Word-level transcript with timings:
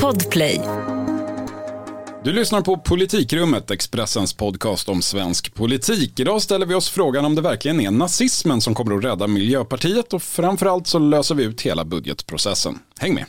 Podplay. 0.00 0.60
Du 2.24 2.32
lyssnar 2.32 2.60
på 2.60 2.76
Politikrummet, 2.76 3.70
Expressens 3.70 4.34
podcast 4.34 4.88
om 4.88 5.02
svensk 5.02 5.54
politik. 5.54 6.20
Idag 6.20 6.42
ställer 6.42 6.66
vi 6.66 6.74
oss 6.74 6.90
frågan 6.90 7.24
om 7.24 7.34
det 7.34 7.42
verkligen 7.42 7.80
är 7.80 7.90
nazismen 7.90 8.60
som 8.60 8.74
kommer 8.74 8.96
att 8.96 9.04
rädda 9.04 9.26
Miljöpartiet 9.26 10.12
och 10.12 10.22
framförallt 10.22 10.86
så 10.86 10.98
löser 10.98 11.34
vi 11.34 11.44
ut 11.44 11.62
hela 11.62 11.84
budgetprocessen. 11.84 12.78
Häng 12.98 13.14
med! 13.14 13.26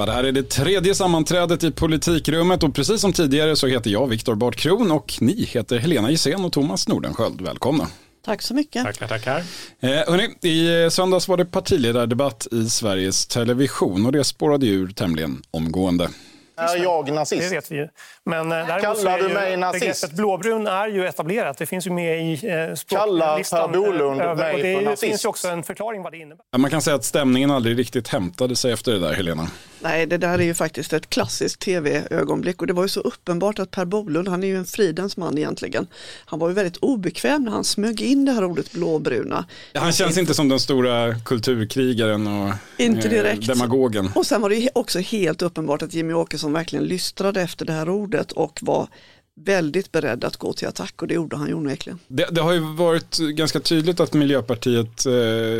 Ja, 0.00 0.06
det 0.06 0.12
här 0.12 0.24
är 0.24 0.32
det 0.32 0.42
tredje 0.42 0.94
sammanträdet 0.94 1.64
i 1.64 1.70
politikrummet 1.70 2.62
och 2.62 2.74
precis 2.74 3.00
som 3.00 3.12
tidigare 3.12 3.56
så 3.56 3.66
heter 3.66 3.90
jag 3.90 4.06
Viktor 4.06 4.34
Bart 4.34 4.56
Kron 4.56 4.90
och 4.90 5.14
ni 5.20 5.44
heter 5.44 5.78
Helena 5.78 6.10
Gissén 6.10 6.44
och 6.44 6.52
Thomas 6.52 6.88
Nordenskjöld. 6.88 7.40
Välkomna. 7.40 7.86
Tack 8.24 8.42
så 8.42 8.54
mycket. 8.54 8.84
Tackar, 8.84 9.08
tackar. 9.08 9.36
Eh, 9.80 9.90
hörni, 9.90 10.48
I 10.48 10.90
söndags 10.90 11.28
var 11.28 11.36
det 11.36 11.44
partiledardebatt 11.44 12.46
i 12.52 12.68
Sveriges 12.70 13.26
Television 13.26 14.06
och 14.06 14.12
det 14.12 14.24
spårade 14.24 14.66
ur 14.66 14.88
tämligen 14.88 15.42
omgående. 15.50 16.08
Är 16.56 16.76
jag 16.82 17.12
nazist? 17.12 17.42
Det 17.50 17.56
vet 17.56 17.70
vi 17.70 17.76
ju. 17.76 17.88
Men, 18.24 18.52
eh, 18.52 18.66
Kallar 18.80 19.18
du 19.18 19.28
mig 19.28 19.56
nazist? 19.56 19.80
Begreppet 19.80 20.12
blåbrun 20.16 20.66
är 20.66 20.88
ju 20.88 21.06
etablerat. 21.06 21.58
Det 21.58 21.66
finns 21.66 21.86
ju 21.86 21.90
med 21.90 22.22
i 22.22 22.32
eh, 22.32 22.74
språklistan. 22.74 23.72
Per 23.72 23.78
Bolund 23.80 24.20
över- 24.20 24.34
mig 24.34 24.54
och 24.54 24.60
för 24.60 24.66
Det 24.68 24.80
nazist? 24.80 25.00
finns 25.00 25.24
ju 25.24 25.28
också 25.28 25.48
en 25.48 25.62
förklaring 25.62 26.02
vad 26.02 26.12
det 26.12 26.18
innebär. 26.18 26.58
Man 26.58 26.70
kan 26.70 26.82
säga 26.82 26.96
att 26.96 27.04
stämningen 27.04 27.50
aldrig 27.50 27.78
riktigt 27.78 28.08
hämtade 28.08 28.56
sig 28.56 28.72
efter 28.72 28.92
det 28.92 28.98
där, 28.98 29.12
Helena. 29.12 29.48
Nej, 29.82 30.06
det 30.06 30.18
där 30.18 30.38
är 30.38 30.42
ju 30.42 30.54
faktiskt 30.54 30.92
ett 30.92 31.10
klassiskt 31.10 31.60
tv-ögonblick 31.60 32.60
och 32.60 32.66
det 32.66 32.72
var 32.72 32.82
ju 32.82 32.88
så 32.88 33.00
uppenbart 33.00 33.58
att 33.58 33.70
Per 33.70 33.84
Bolund, 33.84 34.28
han 34.28 34.42
är 34.42 34.46
ju 34.48 34.56
en 34.56 34.64
fridens 34.64 35.16
man 35.16 35.38
egentligen. 35.38 35.86
Han 36.24 36.38
var 36.38 36.48
ju 36.48 36.54
väldigt 36.54 36.76
obekväm 36.76 37.44
när 37.44 37.52
han 37.52 37.64
smög 37.64 38.00
in 38.00 38.24
det 38.24 38.32
här 38.32 38.44
ordet 38.44 38.72
blåbruna. 38.72 39.44
Han 39.74 39.92
känns 39.92 40.18
inte 40.18 40.34
som 40.34 40.48
den 40.48 40.60
stora 40.60 41.14
kulturkrigaren 41.24 42.26
och 42.26 42.54
Inte 42.76 43.08
eh, 43.08 43.10
direkt. 43.10 43.46
demagogen. 43.46 44.10
Och 44.14 44.26
sen 44.26 44.40
var 44.40 44.48
det 44.48 44.56
ju 44.56 44.68
också 44.74 44.98
helt 44.98 45.42
uppenbart 45.42 45.82
att 45.82 45.94
Jimmy 45.94 46.12
Åkesson 46.12 46.52
verkligen 46.52 46.84
lystrade 46.84 47.42
efter 47.42 47.64
det 47.66 47.72
här 47.72 47.88
ordet 47.88 48.32
och 48.32 48.58
var 48.62 48.88
väldigt 49.44 49.92
beredd 49.92 50.24
att 50.24 50.36
gå 50.36 50.52
till 50.52 50.68
attack 50.68 51.02
och 51.02 51.08
det 51.08 51.14
gjorde 51.14 51.36
han 51.36 51.48
ju 51.48 51.54
onekligen. 51.54 51.98
Det, 52.08 52.26
det 52.30 52.40
har 52.40 52.52
ju 52.52 52.60
varit 52.60 53.18
ganska 53.18 53.60
tydligt 53.60 54.00
att 54.00 54.12
Miljöpartiet, 54.14 55.06
eh, 55.06 55.12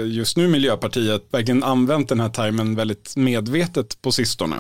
just 0.06 0.36
nu 0.36 0.48
Miljöpartiet, 0.48 1.24
verkligen 1.30 1.62
använt 1.62 2.08
den 2.08 2.20
här 2.20 2.28
termen 2.28 2.74
väldigt 2.74 3.16
medvetet 3.16 4.02
på 4.02 4.12
sistone. 4.12 4.56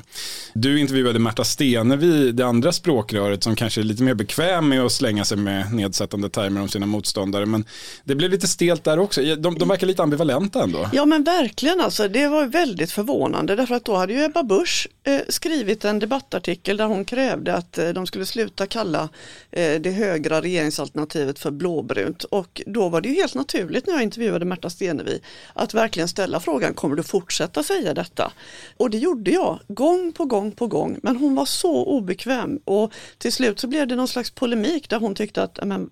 Du 0.54 0.80
intervjuade 0.80 1.18
Märta 1.18 1.44
Stenevi, 1.44 2.32
det 2.32 2.46
andra 2.46 2.72
språkröret 2.72 3.42
som 3.44 3.56
kanske 3.56 3.80
är 3.80 3.82
lite 3.82 4.02
mer 4.02 4.14
bekväm 4.14 4.68
med 4.68 4.82
att 4.82 4.92
slänga 4.92 5.24
sig 5.24 5.38
med 5.38 5.74
nedsättande 5.74 6.28
termer 6.28 6.60
om 6.60 6.68
sina 6.68 6.86
motståndare. 6.86 7.46
Men 7.46 7.64
det 8.04 8.14
blev 8.14 8.30
lite 8.30 8.48
stelt 8.48 8.84
där 8.84 8.98
också. 8.98 9.22
De, 9.22 9.58
de 9.58 9.68
verkar 9.68 9.86
lite 9.86 10.02
ambivalenta 10.02 10.62
ändå. 10.62 10.88
Ja 10.92 11.04
men 11.04 11.24
verkligen 11.24 11.80
alltså, 11.80 12.08
det 12.08 12.28
var 12.28 12.46
väldigt 12.46 12.92
förvånande 12.92 13.56
därför 13.56 13.74
att 13.74 13.84
då 13.84 13.96
hade 13.96 14.12
ju 14.12 14.24
Ebba 14.24 14.42
Busch 14.42 14.88
eh, 15.04 15.20
skrivit 15.28 15.84
en 15.84 15.98
debattartikel 15.98 16.76
där 16.76 16.86
hon 16.86 17.04
krävde 17.04 17.54
att 17.54 17.78
eh, 17.78 17.88
de 17.88 18.06
skulle 18.06 18.26
sluta 18.26 18.66
kalla 18.66 19.08
Eh, 19.50 19.80
det 19.80 19.90
högra 19.90 20.42
regeringsalternativet 20.42 21.38
för 21.38 21.50
blåbrunt 21.50 22.24
och 22.24 22.62
då 22.66 22.88
var 22.88 23.00
det 23.00 23.08
ju 23.08 23.14
helt 23.14 23.34
naturligt 23.34 23.86
när 23.86 23.94
jag 23.94 24.02
intervjuade 24.02 24.44
Märta 24.44 24.70
Stenevi 24.70 25.20
att 25.54 25.74
verkligen 25.74 26.08
ställa 26.08 26.40
frågan, 26.40 26.74
kommer 26.74 26.96
du 26.96 27.02
fortsätta 27.02 27.62
säga 27.62 27.94
detta? 27.94 28.32
Och 28.76 28.90
det 28.90 28.98
gjorde 28.98 29.30
jag 29.30 29.58
gång 29.68 30.12
på 30.12 30.24
gång 30.24 30.52
på 30.52 30.66
gång 30.66 30.98
men 31.02 31.16
hon 31.16 31.34
var 31.34 31.46
så 31.46 31.84
obekväm 31.84 32.60
och 32.64 32.92
till 33.18 33.32
slut 33.32 33.60
så 33.60 33.66
blev 33.66 33.88
det 33.88 33.96
någon 33.96 34.08
slags 34.08 34.30
polemik 34.30 34.88
där 34.88 34.98
hon 35.00 35.14
tyckte 35.14 35.42
att 35.42 35.58
men, 35.64 35.90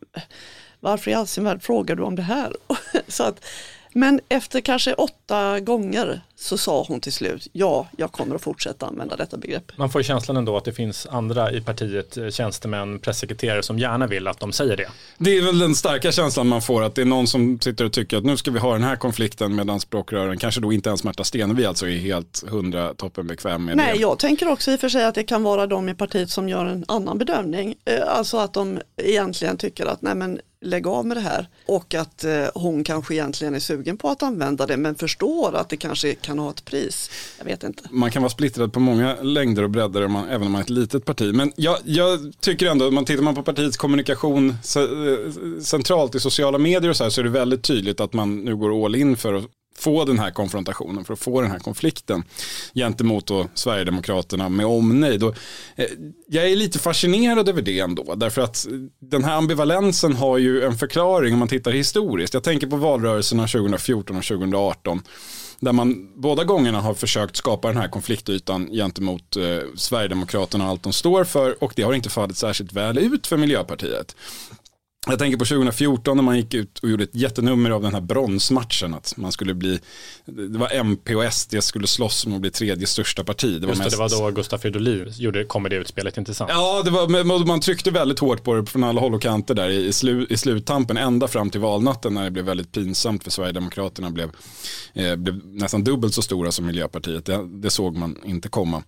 varför 0.81 1.11
i 1.11 1.15
all 1.15 1.27
sin 1.27 1.45
värld 1.45 1.63
frågar 1.63 1.97
du 1.97 2.03
om 2.03 2.17
det 2.17 2.23
här? 2.23 2.53
så 3.09 3.23
att, 3.23 3.45
men 3.93 4.21
efter 4.29 4.61
kanske 4.61 4.95
åtta 4.95 5.61
gånger 5.61 6.23
så 6.41 6.59
sa 6.59 6.85
hon 6.89 7.01
till 7.01 7.13
slut, 7.13 7.49
ja, 7.53 7.89
jag 7.97 8.13
kommer 8.13 8.35
att 8.35 8.43
fortsätta 8.43 8.87
använda 8.87 9.17
detta 9.17 9.37
begrepp. 9.37 9.73
Man 9.79 9.91
får 9.91 10.03
känslan 10.03 10.37
ändå 10.37 10.57
att 10.57 10.65
det 10.65 10.73
finns 10.73 11.07
andra 11.07 11.53
i 11.53 11.61
partiet, 11.61 12.17
eh, 12.17 12.29
tjänstemän, 12.29 12.99
pressekreterare 12.99 13.63
som 13.63 13.79
gärna 13.79 14.07
vill 14.07 14.27
att 14.29 14.41
de 14.41 14.53
säger 14.53 14.77
det. 14.77 14.89
Det 15.19 15.31
är 15.39 15.43
väl 15.43 15.59
den 15.59 15.75
starka 15.75 16.13
känslan 16.13 16.49
man 16.49 16.63
får 16.63 16.83
att 16.83 16.95
det 16.95 17.01
är 17.01 17.07
någon 17.07 17.27
som 17.27 17.61
sitter 17.61 17.85
och 17.85 17.93
tycker 17.93 18.17
att 18.17 18.25
nu 18.25 18.37
ska 18.37 18.51
vi 18.51 18.59
ha 18.59 18.73
den 18.73 18.83
här 18.83 18.97
konflikten 18.97 19.55
medan 19.55 19.81
språkrören, 19.81 20.39
kanske 20.39 20.61
då 20.61 20.73
inte 20.73 20.89
ens 20.89 21.05
Märta 21.05 21.25
Stenevi 21.25 21.67
alltså 21.67 21.89
är 21.89 21.97
helt 21.97 22.45
hundra 22.49 22.95
toppen 22.95 23.27
bekväm 23.27 23.65
med 23.65 23.77
Nej, 23.77 23.93
det. 23.95 24.01
jag 24.01 24.19
tänker 24.19 24.49
också 24.49 24.71
i 24.73 24.77
och 24.77 24.81
för 24.81 24.89
sig 24.89 25.05
att 25.05 25.15
det 25.15 25.25
kan 25.25 25.43
vara 25.43 25.67
de 25.67 25.89
i 25.89 25.95
partiet 25.95 26.31
som 26.31 26.49
gör 26.49 26.67
en 26.67 26.85
annan 26.89 27.19
bedömning. 27.19 27.75
Eh, 27.85 27.95
Alltså 28.09 28.37
att 28.37 28.53
de 28.53 28.81
egentligen 29.03 29.57
tycker 29.57 29.87
att 29.87 30.03
nej 30.03 30.15
men 30.15 30.41
lägg 30.61 30.87
av 30.87 31.07
med 31.07 31.17
det 31.17 31.21
här 31.21 31.49
och 31.67 31.95
att 31.95 32.25
eh, 32.25 32.45
hon 32.55 32.85
kanske 32.85 33.15
egentligen 33.15 33.55
är 33.55 33.61
sugen 33.61 33.97
på 33.97 34.09
att 34.09 34.23
använda 34.23 34.67
det 34.67 34.77
men 34.77 34.95
förstår 34.95 35.57
att 35.57 35.69
det 35.69 35.77
kanske 35.77 36.15
kan 36.29 36.39
ha 36.39 36.51
ett 36.51 36.65
pris. 36.65 37.11
Jag 37.39 37.45
vet 37.45 37.65
inte. 37.65 37.83
man 37.91 38.11
kan 38.11 38.23
vara 38.23 38.31
splittrad 38.31 38.73
på 38.73 38.81
många 38.81 39.17
längder 39.23 39.63
och 39.63 39.71
bredder 39.71 40.05
om 40.05 40.13
man, 40.13 40.29
även 40.29 40.47
om 40.47 40.53
man 40.53 40.61
är 40.61 40.65
ett 40.65 40.71
litet 40.71 41.05
parti. 41.05 41.35
Men 41.35 41.53
jag, 41.57 41.79
jag 41.85 42.33
tycker 42.41 42.67
ändå, 42.67 42.89
om 42.89 42.95
man 42.95 43.05
tittar 43.05 43.23
man 43.23 43.35
på 43.35 43.43
partiets 43.43 43.77
kommunikation 43.77 44.49
eh, 44.51 45.61
centralt 45.63 46.15
i 46.15 46.21
sociala 46.21 46.59
medier 46.59 46.91
och 46.91 46.97
så 46.97 47.05
här 47.05 47.11
så 47.11 47.21
är 47.21 47.25
det 47.25 47.31
väldigt 47.31 47.63
tydligt 47.63 48.01
att 48.01 48.13
man 48.13 48.45
nu 48.45 48.57
går 48.57 48.85
all 48.85 48.95
in 48.95 49.17
för 49.17 49.35
att 49.35 49.45
få 49.79 50.05
den 50.05 50.19
här 50.19 50.31
konfrontationen, 50.31 51.05
för 51.05 51.13
att 51.13 51.19
få 51.19 51.41
den 51.41 51.51
här 51.51 51.59
konflikten 51.59 52.25
gentemot 52.75 53.27
då 53.27 53.49
Sverigedemokraterna 53.55 54.49
med 54.49 54.67
omnejd. 54.67 55.23
Och, 55.23 55.35
eh, 55.77 55.87
jag 56.27 56.51
är 56.51 56.57
lite 56.57 56.79
fascinerad 56.79 57.49
över 57.49 57.63
det 57.63 57.79
ändå, 57.79 58.15
därför 58.15 58.43
att 58.43 58.67
den 59.01 59.25
här 59.25 59.37
ambivalensen 59.37 60.13
har 60.13 60.39
ju 60.39 60.63
en 60.63 60.77
förklaring 60.79 61.33
om 61.33 61.39
man 61.39 61.49
tittar 61.49 61.71
historiskt. 61.71 62.35
Jag 62.35 62.43
tänker 62.43 62.67
på 62.67 62.77
valrörelserna 62.77 63.47
2014 63.47 64.17
och 64.17 64.25
2018 64.25 65.03
där 65.61 65.73
man 65.73 66.13
båda 66.15 66.45
gångerna 66.45 66.81
har 66.81 66.95
försökt 66.95 67.37
skapa 67.37 67.69
den 67.69 67.77
här 67.77 67.89
konfliktytan 67.89 68.69
gentemot 68.73 69.37
eh, 69.37 69.59
Sverigedemokraterna 69.77 70.65
och 70.65 70.71
allt 70.71 70.83
de 70.83 70.93
står 70.93 71.25
för 71.25 71.65
och 71.65 71.73
det 71.77 71.83
har 71.83 71.93
inte 71.93 72.11
fallit 72.11 72.37
särskilt 72.37 72.73
väl 72.73 72.99
ut 72.99 73.27
för 73.27 73.37
Miljöpartiet. 73.37 74.17
Jag 75.07 75.19
tänker 75.19 75.39
på 75.39 75.45
2014 75.45 76.17
när 76.17 76.25
man 76.25 76.37
gick 76.37 76.55
ut 76.55 76.79
och 76.79 76.91
gjorde 76.91 77.05
ett 77.05 77.15
jättenummer 77.15 77.71
av 77.71 77.83
den 77.83 77.95
här 77.95 78.01
bronsmatchen. 78.01 78.95
Att 78.95 79.15
man 79.17 79.33
skulle 79.33 79.55
bli, 79.55 79.81
det 80.27 80.59
var 80.59 80.73
MP 80.73 81.15
och 81.15 81.33
SD 81.33 81.55
skulle 81.61 81.87
slåss 81.87 82.27
om 82.27 82.35
att 82.35 82.41
bli 82.41 82.51
tredje 82.51 82.87
största 82.87 83.25
parti. 83.25 83.61
Det 83.61 83.67
var, 83.67 83.75
Just 83.75 83.91
det, 83.91 83.97
mest- 83.99 84.17
det 84.17 84.17
var 84.23 84.31
då 84.31 84.37
Gustaf 84.37 84.63
Fridolin 84.63 85.13
gjorde, 85.19 85.45
kom 85.45 85.63
med 85.63 85.73
det 85.73 85.77
utspelet, 85.77 86.17
inte 86.17 86.35
sant? 86.35 86.51
Ja, 86.55 86.83
det 86.85 86.91
var, 86.91 87.45
man 87.47 87.61
tryckte 87.61 87.91
väldigt 87.91 88.19
hårt 88.19 88.45
på 88.45 88.55
det 88.55 88.67
från 88.67 88.85
alla 88.85 89.01
håll 89.01 89.15
och 89.15 89.23
kanter 89.23 89.55
där 89.55 89.69
i, 89.69 89.93
slu, 89.93 90.27
i 90.31 90.37
sluttampen. 90.37 90.97
Ända 90.97 91.29
fram 91.29 91.51
till 91.51 91.61
valnatten 91.61 92.15
när 92.15 92.25
det 92.25 92.31
blev 92.31 92.45
väldigt 92.45 92.73
pinsamt 92.73 93.25
för 93.25 93.31
Sverigedemokraterna 93.31 94.11
blev, 94.11 94.31
eh, 94.95 95.17
blev 95.17 95.41
nästan 95.47 95.85
dubbelt 95.85 96.15
så 96.15 96.23
stora 96.23 96.53
som 96.53 96.67
Miljöpartiet. 96.67 97.25
Det, 97.27 97.49
det 97.49 97.71
såg 97.71 97.97
man 97.97 98.19
inte 98.25 98.49
komma. 98.49 98.83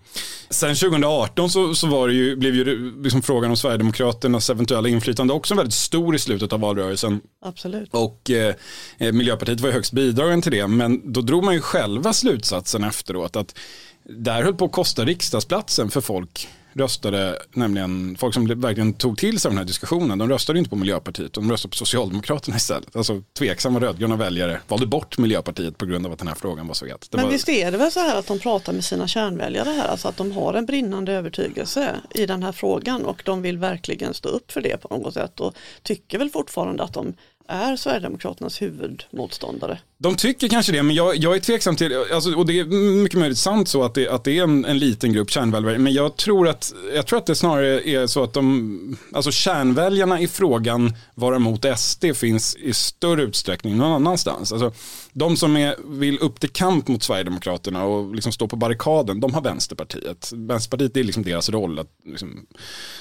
Sen 0.51 0.75
2018 0.75 1.51
så, 1.51 1.75
så 1.75 1.87
var 1.87 2.09
det 2.09 2.15
ju, 2.15 2.37
blev 2.37 2.55
ju 2.55 2.93
liksom 3.03 3.23
frågan 3.23 3.51
om 3.51 3.57
Sverigedemokraternas 3.57 4.51
eventuella 4.51 4.89
inflytande 4.89 5.33
också 5.35 5.55
väldigt 5.55 5.75
stor 5.75 6.00
i 6.15 6.19
slutet 6.19 6.53
av 6.53 6.61
valrörelsen. 6.61 7.21
Absolut. 7.43 7.89
Och 7.93 8.31
eh, 8.31 8.55
eh, 8.99 9.13
Miljöpartiet 9.13 9.61
var 9.61 9.69
ju 9.69 9.73
högst 9.73 9.93
bidragen 9.93 10.43
till 10.43 10.53
det. 10.53 10.67
Men 10.67 11.13
då 11.13 11.21
drog 11.21 11.45
man 11.45 11.55
ju 11.55 11.61
själva 11.61 12.13
slutsatsen 12.13 12.85
efteråt 12.85 13.37
att 13.37 13.59
där 14.05 14.43
höll 14.43 14.55
på 14.55 14.65
att 14.65 14.73
kosta 14.73 15.05
riksdagsplatsen 15.05 15.91
för 15.91 16.01
folk 16.01 16.49
röstade, 16.81 17.39
nämligen 17.53 18.17
folk 18.19 18.35
som 18.35 18.61
verkligen 18.61 18.93
tog 18.95 19.19
till 19.19 19.41
sig 19.41 19.51
den 19.51 19.59
här 19.59 19.65
diskussionen, 19.65 20.19
de 20.19 20.29
röstade 20.29 20.59
inte 20.59 20.71
på 20.71 20.77
Miljöpartiet, 20.77 21.33
de 21.33 21.51
röstade 21.51 21.71
på 21.71 21.77
Socialdemokraterna 21.77 22.57
istället. 22.57 22.97
Alltså 22.97 23.23
tveksamma 23.39 23.81
rödgröna 23.81 24.17
väljare 24.17 24.61
valde 24.69 24.87
bort 24.87 25.19
Miljöpartiet 25.19 25.79
på 25.79 25.87
grund 25.87 26.07
av 26.07 26.13
att 26.13 26.19
den 26.19 26.29
här 26.29 26.35
frågan 26.35 26.67
var 26.67 26.75
så 26.75 26.87
het. 26.87 27.09
Men 27.13 27.25
var, 27.25 27.31
visst 27.33 27.49
är 27.49 27.73
det 27.73 27.79
väl 27.79 27.93
så 27.93 28.01
här 28.01 28.19
att 28.19 28.27
de 28.27 28.39
pratar 28.39 28.73
med 28.73 28.85
sina 28.85 29.09
kärnväljare 29.09 29.71
här, 29.71 29.89
alltså 29.89 30.09
att 30.09 30.17
de 30.17 30.33
har 30.33 30.55
en 30.55 30.67
brinnande 30.67 31.13
övertygelse 31.13 31.97
i 32.15 32.27
den 32.27 32.43
här 32.43 32.53
frågan 32.53 33.05
och 33.05 33.23
de 33.25 33.43
vill 33.43 33.59
verkligen 33.59 34.15
stå 34.15 34.29
upp 34.29 34.53
för 34.53 34.61
det 34.61 34.77
på 34.77 34.89
något 34.89 35.15
sätt 35.15 35.41
och 35.41 35.55
tycker 35.83 36.19
väl 36.19 36.31
fortfarande 36.31 36.83
att 36.83 36.95
de 36.95 37.15
är 37.51 37.77
Sverigedemokraternas 37.77 38.63
huvudmotståndare. 38.63 39.79
De 39.99 40.17
tycker 40.17 40.49
kanske 40.49 40.73
det, 40.73 40.83
men 40.83 40.97
jag, 40.97 41.17
jag 41.17 41.37
är 41.37 41.41
tveksam 41.41 41.77
till, 41.77 42.05
alltså, 42.13 42.35
och 42.35 42.47
det 42.47 42.61
är 42.61 42.65
mycket 43.03 43.19
möjligt 43.19 43.39
sant 43.39 43.69
så 43.69 43.83
att 43.83 43.95
det, 43.95 44.09
att 44.09 44.25
det 44.25 44.39
är 44.39 44.43
en, 44.43 44.65
en 44.65 44.79
liten 44.79 45.13
grupp 45.13 45.31
kärnväljare, 45.31 45.79
men 45.79 45.93
jag 45.93 46.17
tror, 46.17 46.49
att, 46.49 46.73
jag 46.95 47.07
tror 47.07 47.19
att 47.19 47.27
det 47.27 47.35
snarare 47.35 47.89
är 47.89 48.07
så 48.07 48.23
att 48.23 48.33
de, 48.33 48.97
alltså 49.13 49.31
kärnväljarna 49.31 50.21
i 50.21 50.29
frågan 50.29 50.93
vara 51.15 51.39
mot 51.39 51.67
SD 51.79 52.05
finns 52.15 52.57
i 52.57 52.73
större 52.73 53.23
utsträckning 53.23 53.77
någon 53.77 53.93
annanstans. 53.93 54.53
Alltså, 54.53 54.73
de 55.13 55.37
som 55.37 55.57
är, 55.57 55.75
vill 55.99 56.19
upp 56.19 56.41
till 56.41 56.51
kamp 56.51 56.89
mot 56.89 57.03
Sverigedemokraterna 57.03 57.85
och 57.85 58.15
liksom 58.15 58.33
stå 58.33 58.49
på 58.49 58.57
barrikaden, 58.57 59.21
de 59.21 59.35
har 59.35 59.43
Vänsterpartiet. 59.43 60.33
Vänsterpartiet 60.35 60.97
är 60.97 61.05
liksom 61.05 61.23
deras 61.23 61.49
roll, 61.49 61.79
att 61.79 61.91
liksom, 62.05 62.47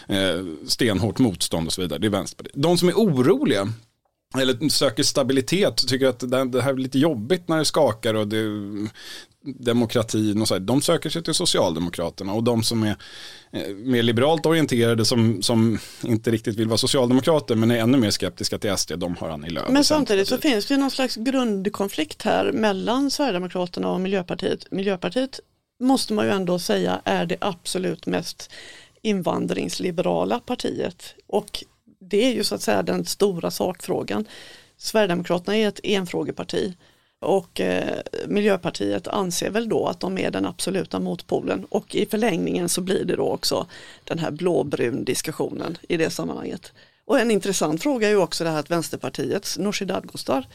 eh, 0.07 0.68
stenhårt 0.68 1.19
motstånd 1.19 1.68
och 1.68 1.74
så 1.74 1.81
vidare, 1.81 2.00
det 2.00 2.07
är 2.07 2.12
Vänsterpartiet. 2.12 2.63
De 2.63 2.78
som 2.78 2.90
är 2.90 2.94
oroliga, 2.94 3.74
eller 4.38 4.70
söker 4.70 5.04
stabilitet, 5.04 5.88
tycker 5.88 6.08
att 6.08 6.20
det 6.52 6.62
här 6.62 6.74
är 6.74 6.78
lite 6.78 7.00
jobbigt 7.00 7.48
när 7.48 7.58
det 7.58 7.66
skakar 7.66 8.14
och 8.14 8.28
det, 8.28 8.46
demokratin 9.42 10.42
och 10.42 10.48
så 10.48 10.54
här, 10.54 10.60
de 10.60 10.81
söker 10.81 11.10
sig 11.10 11.24
till 11.24 11.34
Socialdemokraterna 11.34 12.34
och 12.34 12.44
de 12.44 12.64
som 12.64 12.84
är 12.84 12.96
eh, 13.52 13.68
mer 13.76 14.04
liberalt 14.04 14.46
orienterade 14.46 15.06
som, 15.06 15.42
som 15.42 15.80
inte 16.04 16.31
riktigt 16.31 16.56
vill 16.56 16.68
vara 16.68 16.78
socialdemokrater 16.78 17.56
men 17.56 17.72
är 17.72 17.78
ännu 17.78 17.98
mer 17.98 18.12
skeptiska 18.12 18.58
till 18.58 18.78
SD, 18.78 18.92
de 18.98 19.16
har 19.16 19.30
Annie 19.30 19.50
Lööf. 19.50 19.70
Men 19.70 19.84
samtidigt 19.84 20.28
så 20.28 20.38
finns 20.38 20.66
det 20.66 20.78
någon 20.78 20.92
slags 20.92 21.16
grundkonflikt 21.16 22.22
här 22.22 22.52
mellan 22.52 23.12
Sverigedemokraterna 23.12 23.90
och 23.92 24.02
Miljöpartiet. 24.02 24.72
Miljöpartiet 24.72 25.40
måste 25.80 26.14
man 26.14 26.26
ju 26.26 26.31
ändå 26.31 26.60
säga 26.60 27.02
är 27.06 27.26
det 27.26 27.38
absolut 27.42 28.06
mest 28.06 28.52
invandringsliberala 29.02 30.40
partiet 30.40 31.16
och 31.28 31.64
det 32.00 32.25
är 32.25 32.34
ju 32.34 32.44
så 32.44 32.56
att 32.56 32.62
säga 32.62 32.84
den 32.84 33.06
stora 33.06 33.51
sakfrågan. 33.51 34.25
Sverigedemokraterna 34.78 35.57
är 35.57 35.68
ett 35.68 35.80
enfrågeparti 35.84 36.74
och 37.19 37.62
eh, 37.62 38.00
Miljöpartiet 38.28 39.07
anser 39.07 39.50
väl 39.50 39.69
då 39.69 39.88
att 39.88 40.00
de 40.00 40.18
är 40.18 40.31
den 40.31 40.46
absoluta 40.46 41.00
motpolen 41.00 41.66
och 41.69 41.96
i 41.96 42.06
förlängningen 42.06 42.69
så 42.69 42.81
blir 42.81 43.06
det 43.06 43.16
då 43.16 43.30
också 43.30 43.68
den 44.04 44.19
här 44.19 44.31
blåbrun 44.31 45.04
diskussionen 45.04 45.78
i 45.90 45.98
det 45.98 46.10
sammanhanget. 46.10 46.74
Och 47.06 47.19
en 47.19 47.31
intressant 47.31 47.84
fråga 47.84 48.07
är 48.07 48.12
ju 48.12 48.18
också 48.18 48.44
det 48.44 48.50
här 48.50 48.60
att 48.60 48.72
Vänsterpartiets 48.72 49.57
Nooshi 49.57 49.86
Dadgostar 49.86 50.48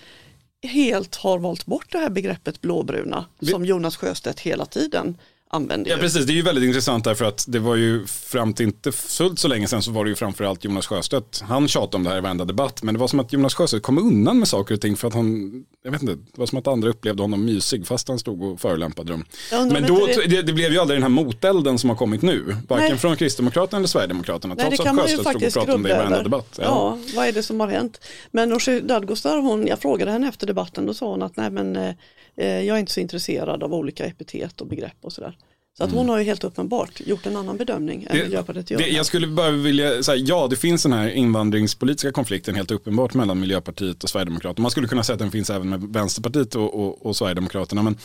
helt 0.62 1.14
har 1.14 1.38
valt 1.38 1.66
bort 1.66 1.92
det 1.92 1.98
här 1.98 2.10
begreppet 2.10 2.60
blåbruna 2.60 3.24
som 3.50 3.64
Jonas 3.64 3.96
Sjöstedt 3.96 4.40
hela 4.40 4.66
tiden 4.66 5.18
använder. 5.54 5.90
Ja 5.90 5.96
precis, 5.96 6.26
det 6.26 6.32
är 6.32 6.34
ju 6.34 6.42
väldigt 6.42 6.64
intressant 6.64 7.04
därför 7.04 7.24
att 7.24 7.44
det 7.48 7.58
var 7.58 7.76
ju 7.76 8.06
fram 8.06 8.54
till 8.54 8.66
inte 8.66 8.92
fullt 8.92 9.38
så 9.38 9.48
länge 9.48 9.68
sedan 9.68 9.82
så 9.82 9.90
var 9.90 10.04
det 10.04 10.08
ju 10.08 10.14
framförallt 10.14 10.64
Jonas 10.64 10.86
Sjöstedt. 10.86 11.40
Han 11.40 11.68
tjatade 11.68 11.96
om 11.96 12.04
det 12.04 12.10
här 12.10 12.18
i 12.18 12.20
varenda 12.20 12.44
debatt 12.44 12.82
men 12.82 12.94
det 12.94 13.00
var 13.00 13.08
som 13.08 13.20
att 13.20 13.32
Jonas 13.32 13.54
Sjöstedt 13.54 13.82
kom 13.82 13.98
undan 13.98 14.38
med 14.38 14.48
saker 14.48 14.74
och 14.74 14.80
ting 14.80 14.96
för 14.96 15.08
att 15.08 15.14
han, 15.14 15.52
jag 15.84 15.90
vet 15.90 16.02
inte, 16.02 16.14
det 16.14 16.38
var 16.38 16.46
som 16.46 16.58
att 16.58 16.66
andra 16.66 16.88
upplevde 16.88 17.22
honom 17.22 17.44
mysig 17.44 17.86
fast 17.86 18.08
han 18.08 18.18
stod 18.18 18.42
och 18.42 18.60
förolämpade 18.60 19.12
dem. 19.12 19.24
Men 19.50 19.86
då, 19.86 20.06
det... 20.06 20.26
Det, 20.26 20.42
det... 20.42 20.52
blev 20.52 20.72
ju 20.72 20.78
aldrig 20.78 20.96
den 20.96 21.02
här 21.02 21.10
motelden 21.10 21.78
som 21.78 21.90
har 21.90 21.96
kommit 21.96 22.22
nu, 22.22 22.56
varken 22.68 22.88
Nej. 22.88 22.98
från 22.98 23.16
Kristdemokraterna 23.16 23.78
eller 23.78 23.88
Sverigedemokraterna, 23.88 24.54
Nej, 24.54 24.66
trots 24.66 24.80
att 24.80 24.96
Sjöstedt 24.96 25.20
stod 25.20 25.42
och 25.44 25.52
pratade 25.52 25.74
om 25.74 25.82
det 25.82 25.90
i 25.90 25.92
varenda 25.92 26.22
debatt. 26.22 26.58
Ja. 26.58 26.64
ja. 26.64 26.98
vad 27.16 27.26
är 27.26 27.32
det 27.32 27.42
som 27.42 27.60
har 27.60 27.68
hänt? 27.68 28.00
Men 28.30 28.48
Nooshi 28.48 28.80
Dadgostar, 28.80 29.38
hon, 29.38 29.66
jag 29.66 29.78
frågade 29.78 30.10
henne 30.10 30.28
efter 30.28 30.46
debatten, 30.46 30.86
då 30.86 30.94
sa 30.94 31.10
hon 31.10 31.22
att 31.22 31.36
nej 31.36 31.50
men 31.50 31.76
eh 31.76 31.94
jag 32.36 32.68
är 32.68 32.76
inte 32.76 32.92
så 32.92 33.00
intresserad 33.00 33.62
av 33.62 33.74
olika 33.74 34.04
epitet 34.04 34.60
och 34.60 34.66
begrepp 34.66 34.96
och 35.00 35.12
sådär. 35.12 35.36
Så 35.78 35.84
att 35.84 35.92
hon 35.92 36.08
har 36.08 36.18
ju 36.18 36.24
helt 36.24 36.44
uppenbart 36.44 37.00
gjort 37.00 37.26
en 37.26 37.36
annan 37.36 37.56
bedömning 37.56 38.06
än 38.10 38.18
Miljöpartiet 38.18 38.70
gör. 38.70 38.80
Jag 38.80 39.06
skulle 39.06 39.26
bara 39.26 39.50
vilja 39.50 40.02
säga, 40.02 40.16
ja 40.16 40.46
det 40.50 40.56
finns 40.56 40.82
den 40.82 40.92
här 40.92 41.08
invandringspolitiska 41.08 42.12
konflikten 42.12 42.54
helt 42.54 42.70
uppenbart 42.70 43.14
mellan 43.14 43.40
Miljöpartiet 43.40 44.04
och 44.04 44.10
Sverigedemokraterna. 44.10 44.62
Man 44.62 44.70
skulle 44.70 44.88
kunna 44.88 45.02
säga 45.02 45.14
att 45.14 45.20
den 45.20 45.30
finns 45.30 45.50
även 45.50 45.68
med 45.68 45.82
Vänsterpartiet 45.82 46.54
och, 46.54 46.74
och, 46.74 47.06
och 47.06 47.16
Sverigedemokraterna. 47.16 47.82
Men 47.82 47.96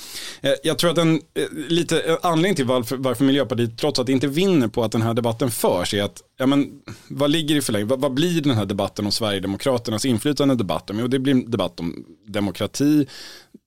eh, 0.41 0.51
jag 0.63 0.77
tror 0.77 0.89
att 0.89 0.95
den, 0.95 1.15
eh, 1.15 1.43
lite 1.67 1.99
eh, 1.99 2.17
anledning 2.21 2.55
till 2.55 2.65
varför, 2.65 2.97
varför, 2.97 3.23
Miljöpartiet 3.23 3.77
trots 3.77 3.99
att 3.99 4.05
det 4.05 4.11
inte 4.11 4.27
vinner 4.27 4.67
på 4.67 4.83
att 4.83 4.91
den 4.91 5.01
här 5.01 5.13
debatten 5.13 5.51
förs 5.51 5.93
är 5.93 6.03
att, 6.03 6.21
ja 6.37 6.45
men 6.45 6.69
vad 7.09 7.31
ligger 7.31 7.55
i 7.55 7.61
förlängningen, 7.61 7.89
vad, 7.89 8.01
vad, 8.01 8.13
blir 8.13 8.41
den 8.41 8.55
här 8.55 8.65
debatten 8.65 9.05
om 9.05 9.11
Sverigedemokraternas 9.11 10.05
inflytande 10.05 10.53
i 10.53 10.57
debatten? 10.57 10.97
Jo 10.99 11.07
det 11.07 11.19
blir 11.19 11.33
en 11.33 11.51
debatt 11.51 11.79
om 11.79 12.05
demokrati, 12.27 13.07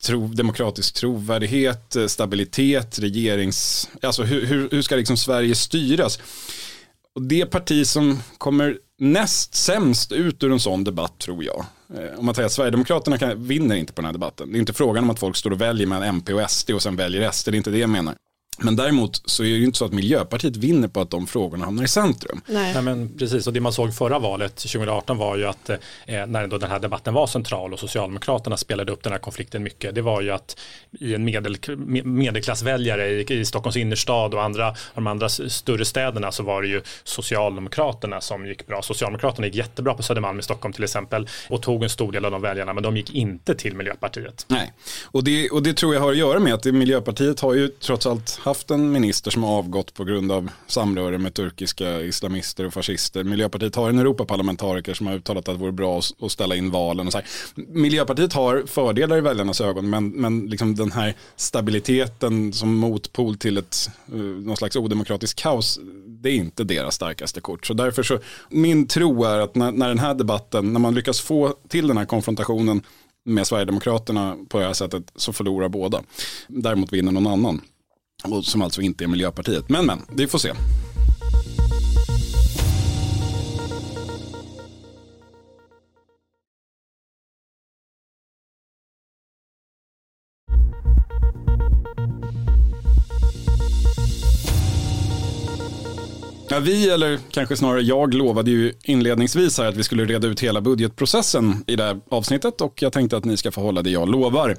tro, 0.07 0.27
demokratisk 0.27 0.95
trovärdighet, 0.95 1.97
eh, 1.97 2.07
stabilitet, 2.07 2.99
regerings, 2.99 3.91
alltså 4.03 4.23
hur, 4.23 4.47
hur, 4.47 4.69
hur 4.71 4.83
ska 4.83 4.97
liksom 4.97 5.17
Sverige 5.17 5.55
styras? 5.55 6.19
Och 7.15 7.23
det 7.23 7.47
parti 7.47 7.87
som 7.87 8.19
kommer 8.39 8.79
näst 8.99 9.55
sämst 9.55 10.13
ut 10.13 10.43
ur 10.43 10.53
en 10.53 10.61
sån 10.61 10.85
debatt 10.85 11.19
tror 11.19 11.45
jag. 11.45 11.65
Eh, 11.95 12.19
om 12.19 12.27
man 12.27 12.35
säger 12.35 12.47
att 12.47 12.53
Sverigedemokraterna 12.53 13.19
kan, 13.19 13.45
vinner 13.47 13.77
inte 13.77 13.93
på 13.93 14.01
den 14.01 14.07
här 14.07 14.13
debatten. 14.13 14.53
Det 14.53 14.59
är 14.59 14.61
inte 14.61 14.73
frågan 14.73 15.05
om 15.05 15.11
att 15.11 15.19
folk 15.19 15.37
står 15.37 15.51
och 15.51 15.61
väljer 15.61 15.87
mellan 15.87 16.09
MP 16.09 16.33
och 16.33 16.51
SD 16.51 16.71
och 16.71 16.83
sen 16.83 16.97
väljer 16.97 17.31
SD, 17.31 17.49
det 17.51 17.55
är 17.55 17.59
inte 17.59 17.71
det 17.71 17.79
jag 17.79 17.91
menar. 17.91 18.15
Men 18.59 18.77
däremot 18.77 19.31
så 19.31 19.43
är 19.43 19.47
det 19.47 19.53
ju 19.53 19.65
inte 19.65 19.79
så 19.79 19.85
att 19.85 19.93
Miljöpartiet 19.93 20.57
vinner 20.57 20.89
på 20.89 21.01
att 21.01 21.11
de 21.11 21.27
frågorna 21.27 21.65
hamnar 21.65 21.85
i 21.85 21.89
centrum. 21.89 22.41
Nej. 22.47 22.75
Nej 22.75 22.83
men 22.83 23.19
precis, 23.19 23.47
och 23.47 23.53
det 23.53 23.61
man 23.61 23.73
såg 23.73 23.95
förra 23.95 24.19
valet 24.19 24.57
2018 24.57 25.19
var 25.19 25.37
ju 25.37 25.47
att 25.47 25.71
eh, 25.71 25.79
när 26.27 26.47
då 26.47 26.59
den 26.59 26.71
här 26.71 26.79
debatten 26.79 27.15
var 27.15 27.27
central 27.27 27.73
och 27.73 27.79
Socialdemokraterna 27.79 28.57
spelade 28.57 28.93
upp 28.93 29.03
den 29.03 29.13
här 29.13 29.19
konflikten 29.19 29.63
mycket, 29.63 29.95
det 29.95 30.03
var 30.03 30.21
ju 30.21 30.31
att 30.31 30.57
i 31.01 31.15
en 31.15 31.25
medel, 31.25 31.57
medelklassväljare 32.05 33.09
i, 33.11 33.41
i 33.41 33.45
Stockholms 33.45 33.77
innerstad 33.77 34.35
och 34.35 34.43
andra, 34.43 34.75
de 34.95 35.07
andra 35.07 35.29
större 35.29 35.85
städerna 35.85 36.33
så 36.33 36.43
var 36.43 36.63
det 36.63 36.69
ju 36.69 36.83
Socialdemokraterna 37.05 38.21
som 38.21 38.47
gick 38.47 38.67
bra. 38.67 38.83
Socialdemokraterna 38.83 39.47
gick 39.47 39.57
jättebra 39.57 39.95
på 39.95 40.03
Södermalm 40.03 40.39
i 40.39 40.43
Stockholm 40.43 40.73
till 40.73 40.85
exempel 40.85 41.29
och 41.49 41.63
tog 41.63 41.83
en 41.83 41.91
stor 41.91 42.13
del 42.13 42.25
av 42.25 42.31
de 42.31 42.43
väljarna, 42.43 42.73
men 42.73 42.83
de 42.83 42.97
gick 42.97 43.15
inte 43.15 43.55
till 43.55 43.77
Miljöpartiet. 43.77 44.45
Nej, 44.49 44.73
och 45.05 45.25
det, 45.25 45.51
och 45.51 45.63
det 45.63 45.75
tror 45.75 45.95
jag 45.95 46.01
har 46.01 46.11
att 46.11 46.17
göra 46.17 46.39
med 46.39 46.55
att 46.55 46.65
Miljöpartiet 46.65 47.41
har 47.41 47.55
ju 47.55 47.69
trots 47.69 48.07
allt 48.07 48.41
haft 48.43 48.71
en 48.71 48.93
minister 48.93 49.31
som 49.31 49.43
har 49.43 49.59
avgått 49.59 49.95
på 49.95 50.05
grund 50.05 50.33
av 50.33 50.51
samröre 50.67 51.19
med 51.19 51.35
turkiska 51.35 52.01
islamister 52.01 52.67
och 52.67 52.73
fascister. 52.73 53.25
Miljöpartiet 53.25 53.77
har 53.77 53.89
en 53.89 53.99
Europaparlamentariker 53.99 54.95
som 54.95 55.07
har 55.07 55.15
uttalat 55.15 55.49
att 55.49 55.55
det 55.55 55.61
vore 55.61 55.73
bra 55.73 56.01
att 56.21 56.33
ställa 56.33 56.57
in 56.57 56.71
valen. 56.71 57.07
Och 57.07 57.13
så 57.13 57.19
här. 57.19 57.27
Miljöpartiet 57.69 58.33
har 58.33 58.65
fördelar 58.67 59.19
i 59.19 59.21
väljarnas 59.21 59.61
ögon 59.61 59.91
men, 59.91 60.09
men 60.09 60.47
liksom 60.47 60.75
den 60.75 60.93
här 60.93 61.15
stabiliteten 61.37 62.53
som 62.53 62.75
motpol 62.75 63.37
till 63.37 63.59
ett, 63.59 63.91
eh, 64.13 64.19
någon 64.19 64.57
slags 64.57 64.77
odemokratiskt 64.77 65.43
kaos 65.43 65.81
det 66.23 66.31
är 66.31 66.35
inte 66.35 66.65
deras 66.65 66.95
starkaste 66.95 67.41
kort. 67.41 67.67
Så 67.67 67.75
därför 67.75 68.03
så, 68.03 68.19
min 68.49 68.87
tro 68.87 69.25
är 69.25 69.39
att 69.39 69.55
när, 69.55 69.73
när 69.73 69.89
den 69.89 69.99
här 69.99 70.15
debatten, 70.15 70.73
när 70.73 70.81
man 70.81 70.95
lyckas 70.95 71.21
få 71.21 71.55
till 71.69 71.87
den 71.87 71.97
här 71.97 72.05
konfrontationen 72.05 72.83
med 73.25 73.47
Sverigedemokraterna 73.47 74.37
på 74.49 74.59
det 74.59 74.65
här 74.65 74.73
sättet 74.73 75.13
så 75.17 75.33
förlorar 75.33 75.69
båda. 75.69 76.03
Däremot 76.49 76.93
vinner 76.93 77.13
någon 77.13 77.27
annan. 77.27 77.61
Och 78.25 78.45
som 78.45 78.63
alltså 78.63 78.81
inte 78.81 79.05
är 79.05 79.09
Miljöpartiet. 79.09 79.69
Men 79.69 79.87
men, 79.87 80.03
vi 80.09 80.27
får 80.27 80.39
se. 80.39 80.53
Ja, 96.53 96.61
vi, 96.61 96.91
eller 96.91 97.19
kanske 97.31 97.57
snarare 97.57 97.83
jag, 97.83 98.15
lovade 98.15 98.51
ju 98.51 98.73
inledningsvis 98.83 99.59
här 99.59 99.67
att 99.67 99.77
vi 99.77 99.83
skulle 99.83 100.05
reda 100.05 100.29
ut 100.29 100.41
hela 100.41 100.61
budgetprocessen 100.61 101.65
i 101.67 101.77
det 101.77 101.83
här 101.83 102.01
avsnittet 102.11 102.61
och 102.61 102.83
jag 102.83 102.93
tänkte 102.93 103.17
att 103.17 103.25
ni 103.25 103.37
ska 103.37 103.51
få 103.51 103.61
hålla 103.61 103.83
det 103.83 103.91
jag 103.91 104.09
lovar. 104.09 104.57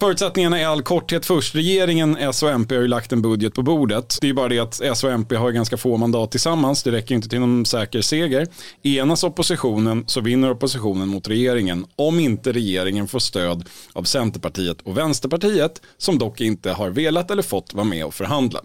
Förutsättningarna 0.00 0.60
är 0.60 0.66
all 0.66 0.82
korthet 0.82 1.26
först. 1.26 1.54
Regeringen, 1.54 2.16
S 2.16 2.42
och 2.42 2.50
MP 2.50 2.74
har 2.74 2.82
ju 2.82 2.88
lagt 2.88 3.12
en 3.12 3.22
budget 3.22 3.54
på 3.54 3.62
bordet. 3.62 4.18
Det 4.20 4.26
är 4.26 4.28
ju 4.28 4.34
bara 4.34 4.48
det 4.48 4.58
att 4.58 4.80
S 4.80 5.04
och 5.04 5.10
MP 5.10 5.36
har 5.36 5.50
ganska 5.50 5.76
få 5.76 5.96
mandat 5.96 6.30
tillsammans. 6.30 6.82
Det 6.82 6.92
räcker 6.92 7.14
inte 7.14 7.28
till 7.28 7.40
någon 7.40 7.66
säker 7.66 8.00
seger. 8.00 8.46
Enas 8.82 9.24
oppositionen 9.24 10.04
så 10.06 10.20
vinner 10.20 10.50
oppositionen 10.50 11.08
mot 11.08 11.28
regeringen 11.28 11.86
om 11.96 12.20
inte 12.20 12.52
regeringen 12.52 13.08
får 13.08 13.18
stöd 13.18 13.68
av 13.92 14.02
Centerpartiet 14.02 14.80
och 14.82 14.98
Vänsterpartiet 14.98 15.82
som 15.98 16.18
dock 16.18 16.40
inte 16.40 16.70
har 16.70 16.90
velat 16.90 17.30
eller 17.30 17.42
fått 17.42 17.74
vara 17.74 17.84
med 17.84 18.04
och 18.04 18.14
förhandla. 18.14 18.60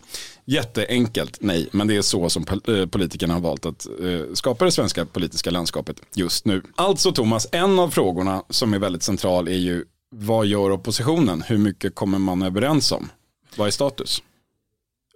Jätteenkelt, 0.50 1.38
nej, 1.42 1.70
men 1.72 1.88
det 1.88 1.96
är 1.96 2.02
så 2.02 2.30
som 2.30 2.46
eh, 2.68 2.86
politikerna 2.86 3.34
har 3.34 3.42
valt 3.42 3.66
att 3.66 3.86
eh, 3.86 4.34
skapa 4.34 4.66
det 4.66 4.72
svenska 4.72 5.06
politiska 5.06 5.52
landskapet 5.52 6.02
just 6.16 6.46
nu. 6.46 6.62
Alltså 6.76 7.12
Thomas, 7.12 7.48
en 7.52 7.80
av 7.80 7.90
frågorna 7.90 8.44
som 8.50 8.74
är 8.74 8.80
väldigt 8.80 9.04
central 9.04 9.48
är 9.48 9.58
ju 9.58 9.86
vad 10.16 10.46
gör 10.46 10.72
oppositionen? 10.72 11.42
Hur 11.42 11.58
mycket 11.58 11.96
kommer 11.96 12.20
man 12.20 12.42
överens 12.42 12.92
om? 12.92 13.10
Vad 13.56 13.68
är 13.68 13.72
status? 13.72 14.24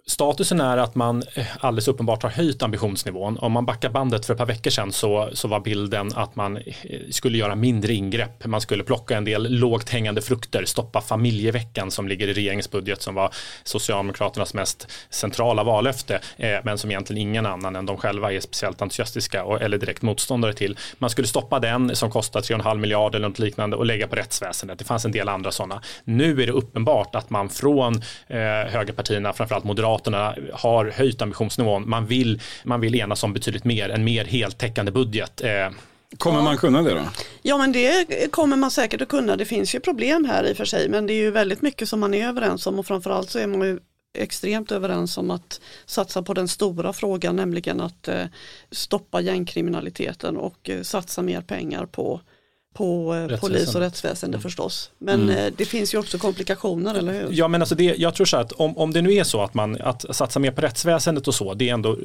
Statusen 0.06 0.60
är 0.60 0.76
att 0.76 0.94
man 0.94 1.22
eh, 1.34 1.46
alldeles 1.60 1.88
uppenbart 1.88 2.22
har 2.22 2.30
höjt 2.30 2.62
ambitionsnivån. 2.62 3.38
Om 3.38 3.52
man 3.52 3.66
backar 3.66 3.90
bandet 3.90 4.26
för 4.26 4.34
ett 4.34 4.38
par 4.38 4.46
veckor 4.46 4.70
sedan 4.70 4.92
så, 4.92 5.30
så 5.32 5.48
var 5.48 5.60
bilden 5.60 6.10
att 6.14 6.36
man 6.36 6.56
eh, 6.56 6.62
skulle 7.10 7.38
göra 7.38 7.54
mindre 7.54 7.94
ingrepp. 7.94 8.46
Man 8.46 8.60
skulle 8.60 8.84
plocka 8.84 9.16
en 9.16 9.24
del 9.24 9.58
lågt 9.58 9.90
hängande 9.90 10.22
frukter, 10.22 10.64
stoppa 10.64 11.00
familjeveckan 11.00 11.90
som 11.90 12.08
ligger 12.08 12.28
i 12.28 12.32
regeringens 12.32 12.70
budget 12.70 13.02
som 13.02 13.14
var 13.14 13.34
Socialdemokraternas 13.62 14.54
mest 14.54 14.88
centrala 15.10 15.64
vallöfte 15.64 16.20
eh, 16.36 16.58
men 16.64 16.78
som 16.78 16.90
egentligen 16.90 17.22
ingen 17.28 17.46
annan 17.46 17.76
än 17.76 17.86
de 17.86 17.96
själva 17.96 18.32
är 18.32 18.40
speciellt 18.40 18.82
entusiastiska 18.82 19.44
och, 19.44 19.62
eller 19.62 19.78
direkt 19.78 20.02
motståndare 20.02 20.52
till. 20.52 20.78
Man 20.98 21.10
skulle 21.10 21.28
stoppa 21.28 21.60
den 21.60 21.96
som 21.96 22.10
kostar 22.10 22.40
3,5 22.40 22.78
miljarder 22.78 23.18
eller 23.18 23.28
något 23.28 23.38
liknande 23.38 23.76
och 23.76 23.86
lägga 23.86 24.08
på 24.08 24.16
rättsväsendet. 24.16 24.78
Det 24.78 24.84
fanns 24.84 25.04
en 25.04 25.12
del 25.12 25.28
andra 25.28 25.52
sådana. 25.52 25.82
Nu 26.04 26.42
är 26.42 26.46
det 26.46 26.52
uppenbart 26.52 27.14
att 27.14 27.30
man 27.30 27.48
från 27.48 27.94
eh, 28.26 28.38
högerpartierna, 28.70 29.32
framförallt 29.32 29.64
Moderaterna 29.64 29.93
Moderaterna 29.94 30.34
har 30.52 30.86
höjt 30.86 31.22
ambitionsnivån. 31.22 31.90
Man 31.90 32.06
vill, 32.06 32.40
man 32.64 32.80
vill 32.80 32.94
enas 32.94 33.24
om 33.24 33.32
betydligt 33.32 33.64
mer, 33.64 33.88
en 33.88 34.04
mer 34.04 34.24
heltäckande 34.24 34.92
budget. 34.92 35.40
Eh, 35.40 35.70
kommer 36.18 36.42
man 36.42 36.56
kunna 36.56 36.82
det 36.82 36.90
då? 36.90 37.02
Ja 37.42 37.58
men 37.58 37.72
det 37.72 38.32
kommer 38.32 38.56
man 38.56 38.70
säkert 38.70 39.02
att 39.02 39.08
kunna. 39.08 39.36
Det 39.36 39.44
finns 39.44 39.74
ju 39.74 39.80
problem 39.80 40.24
här 40.24 40.44
i 40.44 40.52
och 40.52 40.56
för 40.56 40.64
sig 40.64 40.88
men 40.88 41.06
det 41.06 41.12
är 41.12 41.22
ju 41.22 41.30
väldigt 41.30 41.62
mycket 41.62 41.88
som 41.88 42.00
man 42.00 42.14
är 42.14 42.28
överens 42.28 42.66
om 42.66 42.78
och 42.78 42.86
framförallt 42.86 43.30
så 43.30 43.38
är 43.38 43.46
man 43.46 43.60
ju 43.60 43.78
extremt 44.18 44.72
överens 44.72 45.18
om 45.18 45.30
att 45.30 45.60
satsa 45.86 46.22
på 46.22 46.34
den 46.34 46.48
stora 46.48 46.92
frågan 46.92 47.36
nämligen 47.36 47.80
att 47.80 48.08
eh, 48.08 48.24
stoppa 48.70 49.20
gängkriminaliteten 49.20 50.36
och 50.36 50.70
eh, 50.70 50.82
satsa 50.82 51.22
mer 51.22 51.40
pengar 51.40 51.86
på 51.86 52.20
på 52.74 53.14
eh, 53.30 53.38
polis 53.38 53.74
och 53.74 53.80
rättsväsende 53.80 54.38
förstås. 54.38 54.90
Men 54.98 55.22
Mm. 55.22 55.36
eh, 55.36 55.52
det 55.56 55.64
finns 55.64 55.94
ju 55.94 55.98
också 55.98 56.18
komplikationer, 56.18 56.94
eller 56.94 57.12
hur? 57.12 57.28
Ja 57.30 57.48
men 57.48 57.62
alltså 57.62 57.74
det, 57.74 57.84
jag 57.98 58.14
tror 58.14 58.26
så 58.26 58.36
att 58.36 58.52
om, 58.52 58.78
om 58.78 58.92
det 58.92 59.02
nu 59.02 59.12
är 59.12 59.24
så 59.24 59.42
att 59.42 59.54
man 59.54 59.80
att 59.80 60.16
satsa 60.16 60.40
mer 60.40 60.50
på 60.50 60.60
rättsväsendet 60.60 61.28
och 61.28 61.34
så, 61.34 61.54
det, 61.54 61.68
är 61.68 61.74
ändå, 61.74 61.96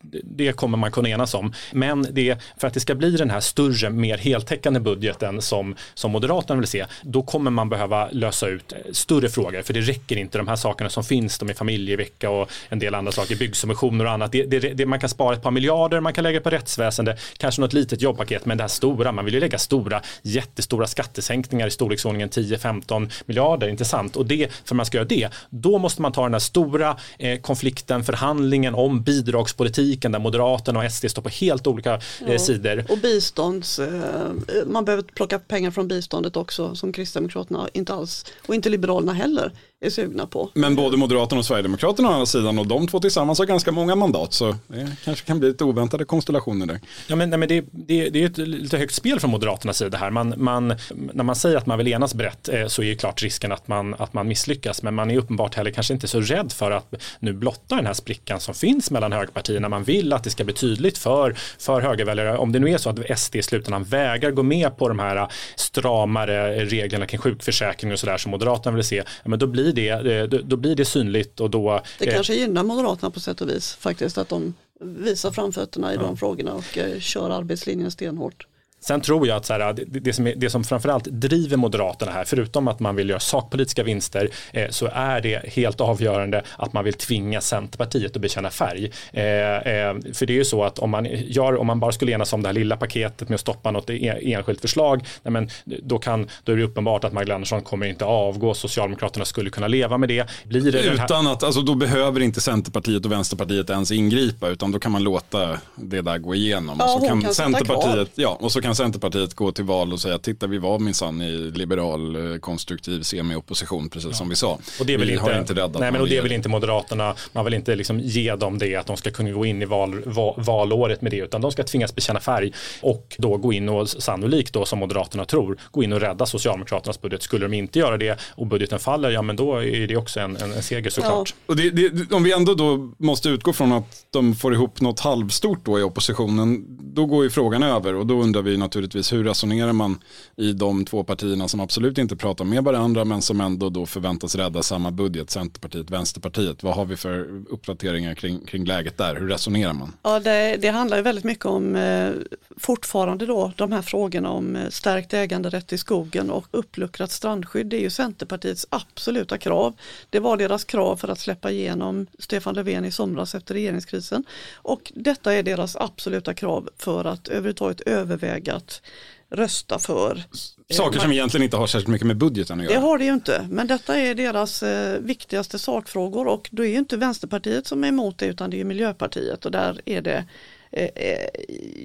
det, 0.00 0.20
det 0.22 0.52
kommer 0.52 0.78
man 0.78 0.90
kunna 0.92 1.08
enas 1.08 1.34
om. 1.34 1.52
Men 1.72 2.06
det, 2.10 2.36
för 2.56 2.66
att 2.68 2.74
det 2.74 2.80
ska 2.80 2.94
bli 2.94 3.10
den 3.10 3.30
här 3.30 3.40
större, 3.40 3.90
mer 3.90 4.18
heltäckande 4.18 4.80
budgeten 4.80 5.42
som, 5.42 5.76
som 5.94 6.10
Moderaterna 6.10 6.60
vill 6.60 6.68
se, 6.68 6.86
då 7.02 7.22
kommer 7.22 7.50
man 7.50 7.68
behöva 7.68 8.08
lösa 8.12 8.48
ut 8.48 8.72
större 8.92 9.28
frågor. 9.28 9.62
För 9.62 9.72
det 9.74 9.80
räcker 9.80 10.16
inte, 10.16 10.38
de 10.38 10.48
här 10.48 10.56
sakerna 10.56 10.90
som 10.90 11.04
finns, 11.04 11.38
de 11.38 11.48
är 11.50 11.54
familjevecka 11.54 12.30
och 12.30 12.50
en 12.68 12.78
del 12.78 12.94
andra 12.94 13.12
saker, 13.12 13.36
byggsubventioner 13.36 14.04
och 14.04 14.10
annat. 14.10 14.32
Det, 14.32 14.44
det, 14.46 14.58
det, 14.58 14.86
man 14.86 15.00
kan 15.00 15.08
spara 15.08 15.34
ett 15.34 15.42
par 15.42 15.50
miljarder, 15.50 16.00
man 16.00 16.12
kan 16.12 16.24
lägga 16.24 16.40
på 16.40 16.50
rättsväsende, 16.50 17.16
kanske 17.36 17.60
något 17.60 17.72
litet 17.72 18.02
jobbpaket, 18.02 18.46
men 18.46 18.56
det 18.58 18.62
här 18.62 18.68
stora, 18.68 19.12
man 19.12 19.24
vill 19.24 19.34
ju 19.34 19.40
lägga 19.40 19.58
stora, 19.58 20.02
jättestora 20.22 20.86
skattesänkningar 20.86 21.66
i 21.66 21.70
storleksordningen 21.70 22.28
10-15 22.28 23.10
miljarder, 23.26 23.68
inte 23.68 23.84
sant? 23.84 24.16
Och 24.16 24.26
det, 24.26 24.52
för 24.64 24.74
man 24.74 24.86
ska 24.86 24.96
göra 24.96 25.08
det, 25.08 25.28
då 25.50 25.78
måste 25.78 26.02
man 26.02 26.12
ta 26.12 26.22
den 26.22 26.32
här 26.32 26.38
stora 26.40 26.96
eh, 27.18 27.40
konflikten, 27.40 28.04
förhandlingen 28.04 28.74
om 28.74 29.02
bidragspolitiken 29.02 30.12
där 30.12 30.18
Moderaterna 30.18 30.78
och 30.78 30.92
SD 30.92 31.10
står 31.10 31.22
på 31.22 31.28
helt 31.28 31.66
olika 31.66 32.00
eh, 32.26 32.38
sidor. 32.38 32.84
Och 32.88 32.98
bistånds, 32.98 33.78
eh, 33.78 34.30
man 34.66 34.84
behöver 34.84 35.02
plocka 35.02 35.38
pengar 35.38 35.70
från 35.70 35.88
biståndet 35.88 36.36
också 36.36 36.74
som 36.74 36.92
Kristdemokraterna 36.92 37.68
inte 37.72 37.94
alls, 37.94 38.24
och 38.46 38.54
inte 38.54 38.68
Liberalerna 38.68 39.12
heller, 39.12 39.52
är 39.82 39.90
sugna 39.90 40.26
på. 40.26 40.50
Men 40.54 40.76
både 40.76 40.96
Moderaterna 40.96 41.38
och 41.38 41.46
Sverigedemokraterna 41.46 42.08
å 42.08 42.12
andra 42.12 42.26
sidan 42.26 42.58
och 42.58 42.66
de 42.66 42.88
två 42.88 43.00
tillsammans 43.00 43.38
har 43.38 43.46
ganska 43.46 43.72
många 43.72 43.94
mandat 43.94 44.32
så 44.32 44.56
det 44.68 44.96
kanske 45.04 45.26
kan 45.26 45.38
bli 45.38 45.48
lite 45.48 45.64
oväntade 45.64 46.04
konstellationer 46.04 46.66
där. 46.66 46.80
Ja, 47.06 47.16
men, 47.16 47.30
nej, 47.30 47.38
men 47.38 47.48
det, 47.48 47.64
det, 47.70 48.10
det 48.10 48.22
är 48.22 48.26
ett 48.26 48.38
lite 48.38 48.78
högt 48.78 48.94
spel 48.94 49.20
från 49.20 49.30
Moderaternas 49.30 49.78
sida 49.78 49.98
här. 49.98 50.10
Man, 50.10 50.34
man, 50.36 50.74
när 51.12 51.24
man 51.24 51.36
säger 51.36 51.56
att 51.56 51.66
man 51.66 51.78
vill 51.78 51.88
enas 51.88 52.14
brett 52.14 52.48
eh, 52.48 52.66
så 52.66 52.82
är 52.82 52.86
ju 52.86 52.96
klart 52.96 53.22
risken 53.22 53.52
att 53.52 53.68
man, 53.68 53.94
att 53.94 54.12
man 54.12 54.28
misslyckas. 54.28 54.82
Men 54.82 54.94
man 54.94 55.10
är 55.10 55.18
uppenbart 55.18 55.54
heller 55.54 55.70
kanske 55.70 55.94
inte 55.94 56.08
så 56.08 56.20
rädd 56.20 56.52
för 56.52 56.70
att 56.70 56.94
nu 57.18 57.32
blotta 57.32 57.76
den 57.76 57.86
här 57.86 57.94
sprickan 57.94 58.40
som 58.40 58.54
finns 58.54 58.90
mellan 58.90 59.12
högerpartierna. 59.12 59.68
Man 59.68 59.84
vill 59.84 60.12
att 60.12 60.24
det 60.24 60.30
ska 60.30 60.44
bli 60.44 60.54
tydligt 60.54 60.98
för, 60.98 61.34
för 61.58 61.80
högerväljare. 61.80 62.38
Om 62.38 62.52
det 62.52 62.58
nu 62.58 62.70
är 62.70 62.78
så 62.78 62.90
att 62.90 63.18
SD 63.18 63.36
i 63.36 63.42
slutändan 63.42 63.84
vägrar 63.84 64.30
gå 64.30 64.42
med 64.42 64.76
på 64.76 64.88
de 64.88 64.98
här 64.98 65.28
stramare 65.56 66.64
reglerna 66.64 67.06
kring 67.06 67.20
sjukförsäkring 67.20 67.92
och 67.92 67.98
sådär 67.98 68.18
som 68.18 68.30
Moderaterna 68.30 68.76
vill 68.76 68.84
se, 68.84 68.96
ja, 68.96 69.04
men 69.24 69.38
då 69.38 69.46
blir 69.46 69.71
det, 69.72 69.88
eh, 69.88 70.24
då, 70.24 70.56
blir 70.56 70.74
det 70.76 70.84
synligt 70.84 71.40
och 71.40 71.50
då 71.50 71.82
Det 71.98 72.08
eh, 72.08 72.14
kanske 72.14 72.34
gynnar 72.34 72.62
Moderaterna 72.62 73.10
på 73.10 73.20
sätt 73.20 73.40
och 73.40 73.48
vis 73.48 73.74
faktiskt 73.74 74.18
att 74.18 74.28
de 74.28 74.54
visar 74.80 75.30
framfötterna 75.30 75.94
i 75.94 75.96
de 75.96 76.16
frågorna 76.16 76.54
och 76.54 76.78
eh, 76.78 77.00
kör 77.00 77.30
arbetslinjen 77.30 77.90
stenhårt. 77.90 78.46
Sen 78.84 79.00
tror 79.00 79.26
jag 79.26 79.36
att 79.36 79.46
så 79.46 79.52
här, 79.52 79.72
det, 79.72 80.00
det, 80.00 80.12
som 80.12 80.26
är, 80.26 80.34
det 80.36 80.50
som 80.50 80.64
framförallt 80.64 81.04
driver 81.04 81.56
Moderaterna 81.56 82.12
här, 82.12 82.24
förutom 82.24 82.68
att 82.68 82.80
man 82.80 82.96
vill 82.96 83.08
göra 83.08 83.20
sakpolitiska 83.20 83.82
vinster, 83.82 84.28
eh, 84.52 84.68
så 84.70 84.88
är 84.92 85.20
det 85.20 85.48
helt 85.48 85.80
avgörande 85.80 86.42
att 86.56 86.72
man 86.72 86.84
vill 86.84 86.94
tvinga 86.94 87.40
Centerpartiet 87.40 88.16
att 88.16 88.22
bekänna 88.22 88.50
färg. 88.50 88.90
Eh, 89.12 89.22
eh, 89.22 89.94
för 90.12 90.26
det 90.26 90.32
är 90.32 90.36
ju 90.36 90.44
så 90.44 90.64
att 90.64 90.78
om 90.78 90.90
man, 90.90 91.06
gör, 91.10 91.56
om 91.56 91.66
man 91.66 91.80
bara 91.80 91.92
skulle 91.92 92.12
enas 92.12 92.32
om 92.32 92.42
det 92.42 92.48
här 92.48 92.54
lilla 92.54 92.76
paketet 92.76 93.28
med 93.28 93.34
att 93.34 93.40
stoppa 93.40 93.70
något 93.70 93.90
e- 93.90 94.18
enskilt 94.22 94.60
förslag, 94.60 95.06
nej 95.22 95.32
men, 95.32 95.50
då, 95.64 95.98
kan, 95.98 96.28
då 96.44 96.52
är 96.52 96.56
det 96.56 96.62
uppenbart 96.62 97.04
att 97.04 97.12
Magdalena 97.12 97.34
Andersson 97.34 97.62
kommer 97.62 97.86
inte 97.86 98.04
avgå, 98.04 98.54
Socialdemokraterna 98.54 99.24
skulle 99.24 99.50
kunna 99.50 99.68
leva 99.68 99.98
med 99.98 100.08
det. 100.08 100.26
Blir 100.44 100.72
det 100.72 100.82
den 100.82 100.98
här, 100.98 101.04
Utan 101.04 101.26
att, 101.26 101.42
alltså 101.42 101.60
då 101.60 101.74
behöver 101.74 102.20
inte 102.20 102.40
Centerpartiet 102.40 103.04
och 103.04 103.12
Vänsterpartiet 103.12 103.70
ens 103.70 103.90
ingripa 103.90 104.48
utan 104.48 104.72
då 104.72 104.78
kan 104.78 104.92
man 104.92 105.02
låta 105.02 105.58
det 105.74 106.00
där 106.00 106.18
gå 106.18 106.34
igenom. 106.34 106.76
Ja, 106.78 106.94
och, 106.94 107.00
så 107.00 107.08
kan 107.08 107.22
kan 107.22 107.34
Centerpartiet, 107.34 108.10
ja, 108.14 108.38
och 108.40 108.52
så 108.52 108.62
kan 108.62 108.71
Centerpartiet 108.74 109.34
gå 109.34 109.52
till 109.52 109.64
val 109.64 109.92
och 109.92 110.00
säga 110.00 110.18
titta 110.18 110.46
vi 110.46 110.58
var 110.58 110.78
minsann 110.78 111.22
i 111.22 111.32
liberal 111.54 112.32
eh, 112.32 112.38
konstruktiv 112.38 113.02
semi-opposition 113.02 113.88
precis 113.88 114.16
som 114.16 114.28
vi 114.28 114.36
sa. 114.36 114.58
Och 114.80 114.86
det 114.86 114.96
väl 114.96 115.06
vi 115.06 115.12
inte, 115.12 115.24
har 115.24 115.38
inte 115.38 115.54
räddat 115.54 115.80
nej, 115.80 115.92
men 115.92 116.00
och 116.00 116.08
det 116.08 116.14
regering. 116.14 116.36
inte 116.36 116.48
Moderaterna, 116.48 117.14
man 117.32 117.44
vill 117.44 117.54
inte 117.54 117.76
liksom 117.76 118.00
ge 118.00 118.36
dem 118.36 118.58
det 118.58 118.76
att 118.76 118.86
de 118.86 118.96
ska 118.96 119.10
kunna 119.10 119.30
gå 119.30 119.46
in 119.46 119.62
i 119.62 119.64
val, 119.64 120.02
val, 120.06 120.34
valåret 120.36 121.02
med 121.02 121.12
det 121.12 121.16
utan 121.16 121.40
de 121.40 121.52
ska 121.52 121.62
tvingas 121.62 121.94
bekänna 121.94 122.20
färg 122.20 122.52
och 122.80 123.16
då 123.18 123.36
gå 123.36 123.52
in 123.52 123.68
och 123.68 123.88
sannolikt 123.88 124.52
då 124.52 124.64
som 124.64 124.78
Moderaterna 124.78 125.24
tror 125.24 125.58
gå 125.70 125.82
in 125.82 125.92
och 125.92 126.00
rädda 126.00 126.26
Socialdemokraternas 126.26 127.00
budget. 127.00 127.22
Skulle 127.22 127.44
de 127.44 127.54
inte 127.54 127.78
göra 127.78 127.96
det 127.96 128.20
och 128.30 128.46
budgeten 128.46 128.78
faller, 128.78 129.10
ja 129.10 129.22
men 129.22 129.36
då 129.36 129.56
är 129.56 129.86
det 129.86 129.96
också 129.96 130.20
en, 130.20 130.36
en, 130.36 130.52
en 130.52 130.62
seger 130.62 130.90
såklart. 130.90 131.34
Och 131.46 131.56
det, 131.56 131.70
det, 131.70 132.12
om 132.12 132.22
vi 132.22 132.32
ändå 132.32 132.54
då 132.54 132.92
måste 132.98 133.28
utgå 133.28 133.52
från 133.52 133.72
att 133.72 134.06
de 134.10 134.34
får 134.34 134.54
ihop 134.54 134.80
något 134.80 135.00
halvstort 135.00 135.64
då 135.64 135.80
i 135.80 135.82
oppositionen, 135.82 136.64
då 136.94 137.06
går 137.06 137.24
ju 137.24 137.30
frågan 137.30 137.62
över 137.62 137.94
och 137.94 138.06
då 138.06 138.22
undrar 138.22 138.42
vi 138.42 138.56
naturligtvis 138.62 139.12
hur 139.12 139.24
resonerar 139.24 139.72
man 139.72 139.98
i 140.36 140.52
de 140.52 140.84
två 140.84 141.04
partierna 141.04 141.48
som 141.48 141.60
absolut 141.60 141.98
inte 141.98 142.16
pratar 142.16 142.44
med 142.44 142.64
varandra 142.64 143.04
men 143.04 143.22
som 143.22 143.40
ändå 143.40 143.70
då 143.70 143.86
förväntas 143.86 144.34
rädda 144.34 144.62
samma 144.62 144.90
budget, 144.90 145.30
Centerpartiet, 145.30 145.90
Vänsterpartiet. 145.90 146.62
Vad 146.62 146.74
har 146.74 146.84
vi 146.84 146.96
för 146.96 147.42
uppdateringar 147.50 148.14
kring, 148.14 148.46
kring 148.46 148.64
läget 148.64 148.98
där? 148.98 149.16
Hur 149.16 149.28
resonerar 149.28 149.72
man? 149.72 149.92
Ja, 150.02 150.20
det, 150.20 150.56
det 150.56 150.68
handlar 150.68 150.96
ju 150.96 151.02
väldigt 151.02 151.24
mycket 151.24 151.46
om 151.46 151.76
eh, 151.76 152.10
fortfarande 152.56 153.26
då 153.26 153.52
de 153.56 153.72
här 153.72 153.82
frågorna 153.82 154.30
om 154.30 154.56
eh, 154.56 154.68
stärkt 154.68 155.14
äganderätt 155.14 155.72
i 155.72 155.78
skogen 155.78 156.30
och 156.30 156.46
uppluckrat 156.50 157.10
strandskydd. 157.10 157.66
Det 157.66 157.76
är 157.76 157.80
ju 157.80 157.90
Centerpartiets 157.90 158.66
absoluta 158.70 159.38
krav. 159.38 159.74
Det 160.10 160.20
var 160.20 160.36
deras 160.36 160.64
krav 160.64 160.96
för 160.96 161.08
att 161.08 161.18
släppa 161.18 161.50
igenom 161.50 162.06
Stefan 162.18 162.54
Löfven 162.54 162.84
i 162.84 162.90
somras 162.90 163.34
efter 163.34 163.54
regeringskrisen. 163.54 164.24
Och 164.54 164.92
detta 164.94 165.34
är 165.34 165.42
deras 165.42 165.76
absoluta 165.76 166.34
krav 166.34 166.68
för 166.78 167.04
att 167.04 167.28
överhuvudtaget 167.28 167.80
överväga 167.80 168.51
att 168.52 168.82
rösta 169.30 169.78
för. 169.78 170.22
Saker 170.70 170.98
som 170.98 171.12
egentligen 171.12 171.44
inte 171.44 171.56
har 171.56 171.66
särskilt 171.66 171.88
mycket 171.88 172.06
med 172.06 172.16
budgeten 172.16 172.60
att 172.60 172.66
Det 172.66 172.72
göra. 172.72 172.82
har 172.82 172.98
det 172.98 173.04
ju 173.04 173.12
inte, 173.12 173.46
men 173.50 173.66
detta 173.66 173.98
är 173.98 174.14
deras 174.14 174.62
eh, 174.62 175.00
viktigaste 175.00 175.58
sakfrågor 175.58 176.26
och 176.26 176.48
då 176.52 176.64
är 176.64 176.68
ju 176.68 176.78
inte 176.78 176.96
Vänsterpartiet 176.96 177.66
som 177.66 177.84
är 177.84 177.88
emot 177.88 178.18
det 178.18 178.26
utan 178.26 178.50
det 178.50 178.60
är 178.60 178.64
Miljöpartiet 178.64 179.44
och 179.44 179.50
där 179.50 179.80
är 179.84 180.02
det 180.02 180.24
eh, 180.70 180.84
eh, 180.94 181.28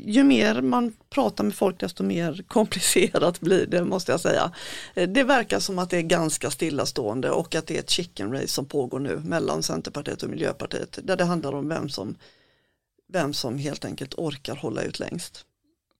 ju 0.06 0.24
mer 0.24 0.62
man 0.62 0.94
pratar 1.10 1.44
med 1.44 1.56
folk 1.56 1.80
desto 1.80 2.04
mer 2.04 2.44
komplicerat 2.48 3.40
blir 3.40 3.66
det 3.66 3.84
måste 3.84 4.12
jag 4.12 4.22
säga. 4.22 4.52
Eh, 4.96 5.10
Det 5.10 5.24
verkar 5.24 5.60
som 5.60 5.80
att 5.80 5.90
det 5.90 5.98
är 5.98 6.02
ganska 6.02 6.52
stillastående 6.52 7.30
och 7.32 7.56
att 7.56 7.68
det 7.68 7.76
är 7.76 7.80
ett 7.80 7.90
chicken 7.90 8.34
race 8.34 8.48
som 8.48 8.66
pågår 8.66 9.00
nu 9.00 9.22
mellan 9.24 9.64
Centerpartiet 9.64 10.24
och 10.24 10.30
Miljöpartiet 10.30 11.00
där 11.04 11.16
det 11.18 11.26
handlar 11.26 11.54
om 11.56 11.70
vem 11.70 11.90
som, 11.90 12.16
vem 13.14 13.34
som 13.34 13.58
helt 13.58 13.86
enkelt 13.86 14.14
orkar 14.18 14.56
hålla 14.56 14.82
ut 14.82 15.00
längst. 15.00 15.44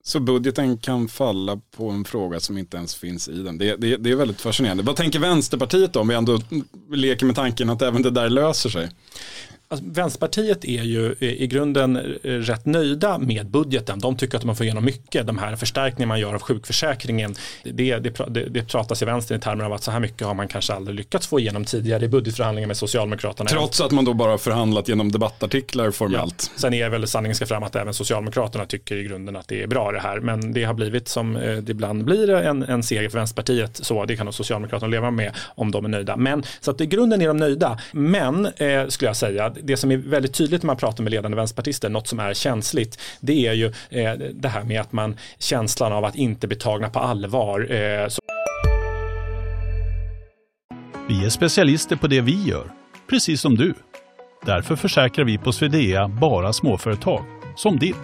Så 0.08 0.20
budgeten 0.20 0.78
kan 0.78 1.08
falla 1.08 1.60
på 1.78 1.90
en 1.90 2.06
fråga 2.06 2.40
som 2.40 2.58
inte 2.58 2.78
ens 2.78 2.96
finns 2.96 3.30
i 3.30 3.44
den. 3.44 3.58
Det, 3.58 3.76
det, 3.76 3.98
det 3.98 4.12
är 4.12 4.16
väldigt 4.16 4.42
fascinerande. 4.42 4.84
Vad 4.84 4.96
tänker 4.96 5.20
Vänsterpartiet 5.20 5.94
då 5.94 6.00
om 6.00 6.08
vi 6.08 6.16
ändå 6.16 6.40
leker 6.92 7.26
med 7.26 7.36
tanken 7.36 7.70
att 7.70 7.82
även 7.82 8.02
det 8.02 8.10
där 8.10 8.30
löser 8.30 8.70
sig? 8.70 8.90
Alltså, 9.70 9.86
Vänsterpartiet 9.90 10.66
är 10.66 10.84
ju 10.84 11.16
i 11.20 11.48
grunden 11.48 11.96
eh, 11.96 12.32
rätt 12.32 12.66
nöjda 12.66 13.18
med 13.18 13.50
budgeten. 13.50 14.00
De 14.00 14.18
tycker 14.18 14.38
att 14.38 14.44
man 14.44 14.56
får 14.56 14.66
igenom 14.66 14.86
mycket. 14.86 15.28
De 15.28 15.38
här 15.38 15.56
förstärkningarna 15.56 16.08
man 16.08 16.20
gör 16.20 16.34
av 16.34 16.42
sjukförsäkringen. 16.42 17.36
Det, 17.64 18.00
det, 18.00 18.30
det, 18.50 18.64
pratas 18.64 19.02
i 19.02 19.06
vänstern 19.06 19.38
i 19.38 19.42
termer 19.42 19.64
av 19.64 19.74
att 19.74 19.84
så 19.84 19.92
här 19.92 20.00
mycket 20.00 20.28
har 20.28 20.34
man 20.34 20.48
kanske 20.48 20.74
aldrig 20.74 20.96
lyckats 20.98 21.28
få 21.28 21.40
igenom 21.40 21.66
tidigare 21.66 22.06
i 22.06 22.08
budgetförhandlingar 22.08 22.68
med 22.68 22.78
Socialdemokraterna. 22.78 23.50
Trots 23.50 23.82
att 23.82 23.92
man 23.92 24.06
då 24.06 24.14
bara 24.14 24.38
förhandlat 24.38 24.88
genom 24.88 25.12
debattartiklar 25.12 25.92
formellt. 25.92 26.52
Sen 26.56 26.74
är 26.74 26.90
väl 26.90 27.08
sanningen 27.08 27.36
ska 27.36 27.46
fram 27.46 27.64
att 27.64 27.76
även 27.76 27.94
Socialdemokraterna 27.94 28.66
tycker 28.66 28.96
i 28.96 29.04
grunden 29.04 29.36
att 29.36 29.48
det 29.48 29.64
är 29.64 29.68
bra 29.68 29.92
det 29.92 30.00
här. 30.00 30.20
Men 30.20 30.54
det 30.54 30.64
har 30.64 30.74
blivit 30.74 31.08
som 31.08 31.36
eh, 31.36 31.58
det 31.58 31.72
ibland 31.72 32.06
blir 32.06 32.30
en, 32.30 32.64
en 32.64 32.84
seger 32.84 33.10
för 33.10 33.18
Vänsterpartiet. 33.18 33.86
Så 33.86 34.06
det 34.06 34.16
kan 34.16 34.26
nog 34.26 34.34
Socialdemokraterna 34.34 34.92
leva 34.92 35.12
med 35.12 35.32
om 35.56 35.72
de 35.72 35.86
är 35.86 35.90
nöjda. 35.90 36.18
Men 36.18 36.44
så 36.60 36.72
att 36.72 36.82
i 36.82 36.86
grunden 36.86 37.22
är 37.22 37.28
de 37.28 37.38
nöjda. 37.38 37.80
Men 37.92 38.46
eh, 38.46 38.88
skulle 38.88 39.10
jag 39.10 39.16
säga, 39.16 39.54
det 39.64 39.78
som 39.78 39.92
är 39.92 39.98
väldigt 39.98 40.34
tydligt 40.34 40.64
när 40.64 40.68
man 40.68 40.78
pratar 40.78 41.04
med 41.04 41.12
ledande 41.12 41.36
vänsterpartister, 41.36 41.90
något 41.90 42.08
som 42.08 42.20
är 42.20 42.34
känsligt, 42.34 43.00
det 43.20 43.48
är 43.48 43.54
ju 43.54 43.66
eh, 43.90 44.14
det 44.34 44.50
här 44.50 44.64
med 44.64 44.82
att 44.82 44.92
man 44.92 45.18
känslan 45.40 45.94
av 45.94 46.06
att 46.06 46.16
inte 46.16 46.48
bli 46.48 46.58
tagna 46.58 46.90
på 46.90 47.00
allvar. 47.00 47.72
Eh, 47.72 48.08
så 48.08 48.22
Vi 51.08 51.26
är 51.26 51.30
specialister 51.30 51.96
på 51.96 52.08
det 52.08 52.22
vi 52.22 52.44
gör, 52.44 52.72
precis 53.10 53.42
som 53.42 53.56
du. 53.56 53.74
Därför 54.46 54.76
försäkrar 54.76 55.26
vi 55.26 55.38
på 55.38 55.52
Swedea 55.52 56.08
bara 56.08 56.54
småföretag, 56.54 57.24
som 57.56 57.80
ditt. 57.80 57.96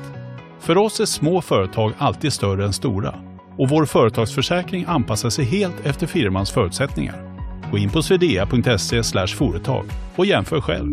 För 0.59 0.77
oss 0.77 0.99
är 0.99 1.05
små 1.05 1.41
företag 1.41 1.93
alltid 1.97 2.33
större 2.33 2.65
än 2.65 2.73
stora 2.73 3.15
och 3.57 3.69
vår 3.69 3.85
företagsförsäkring 3.85 4.85
anpassar 4.87 5.29
sig 5.29 5.45
helt 5.45 5.85
efter 5.85 6.07
firmans 6.07 6.51
förutsättningar. 6.51 7.32
Gå 7.73 7.79
in 7.79 7.89
på 7.89 8.03
swedea.se 8.03 9.27
företag 9.27 9.85
och 10.15 10.25
jämför 10.25 10.61
själv. 10.61 10.89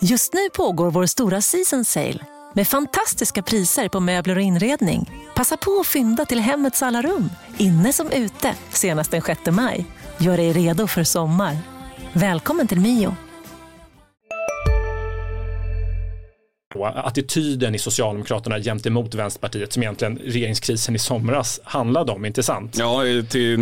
Just 0.00 0.34
nu 0.34 0.40
pågår 0.56 0.90
vår 0.90 1.06
stora 1.06 1.40
season 1.40 1.84
sale 1.84 2.18
med 2.54 2.68
fantastiska 2.68 3.42
priser 3.42 3.88
på 3.88 4.00
möbler 4.00 4.36
och 4.36 4.42
inredning. 4.42 5.10
Passa 5.34 5.56
på 5.56 5.80
att 5.80 5.86
fynda 5.86 6.24
till 6.24 6.40
hemmets 6.40 6.82
alla 6.82 7.02
rum, 7.02 7.30
inne 7.56 7.92
som 7.92 8.10
ute, 8.10 8.54
senast 8.70 9.10
den 9.10 9.22
6 9.22 9.40
maj. 9.50 9.86
Gör 10.18 10.36
dig 10.36 10.52
redo 10.52 10.86
för 10.86 11.04
sommar. 11.04 11.56
Välkommen 12.12 12.66
till 12.66 12.80
Mio. 12.80 13.16
Attityden 16.78 17.74
i 17.74 17.78
Socialdemokraterna 17.78 18.60
gentemot 18.60 19.14
Vänsterpartiet 19.14 19.72
som 19.72 19.82
egentligen 19.82 20.18
regeringskrisen 20.18 20.94
i 20.94 20.98
somras 20.98 21.60
handlade 21.64 22.12
om, 22.12 22.24
inte 22.24 22.42
sant? 22.42 22.76
Ja, 22.78 23.02
till 23.28 23.58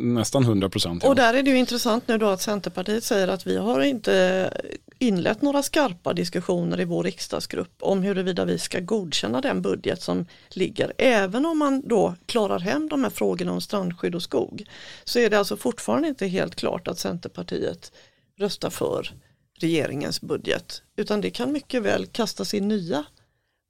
nästan 0.00 0.42
100 0.42 0.68
procent. 0.68 1.02
Ja. 1.02 1.08
Och 1.08 1.16
där 1.16 1.34
är 1.34 1.42
det 1.42 1.50
ju 1.50 1.58
intressant 1.58 2.08
nu 2.08 2.18
då 2.18 2.26
att 2.26 2.40
Centerpartiet 2.40 3.04
säger 3.04 3.28
att 3.28 3.46
vi 3.46 3.56
har 3.56 3.80
inte 3.80 4.50
inlett 4.98 5.42
några 5.42 5.62
skarpa 5.62 6.12
diskussioner 6.12 6.80
i 6.80 6.84
vår 6.84 7.02
riksdagsgrupp 7.02 7.74
om 7.80 8.02
huruvida 8.02 8.44
vi 8.44 8.58
ska 8.58 8.80
godkänna 8.80 9.40
den 9.40 9.62
budget 9.62 10.02
som 10.02 10.26
ligger. 10.48 10.92
Även 10.98 11.46
om 11.46 11.58
man 11.58 11.82
då 11.84 12.14
klarar 12.26 12.58
hem 12.58 12.88
de 12.88 13.04
här 13.04 13.10
frågorna 13.10 13.52
om 13.52 13.60
strandskydd 13.60 14.14
och 14.14 14.22
skog 14.22 14.64
så 15.04 15.18
är 15.18 15.30
det 15.30 15.38
alltså 15.38 15.56
fortfarande 15.56 16.08
inte 16.08 16.26
helt 16.26 16.56
klart 16.56 16.88
att 16.88 16.98
Centerpartiet 16.98 17.92
röstar 18.38 18.70
för 18.70 19.12
regeringens 19.58 20.20
budget 20.20 20.82
utan 20.96 21.20
det 21.20 21.30
kan 21.30 21.52
mycket 21.52 21.82
väl 21.82 22.06
kastas 22.06 22.54
in 22.54 22.68
nya 22.68 23.04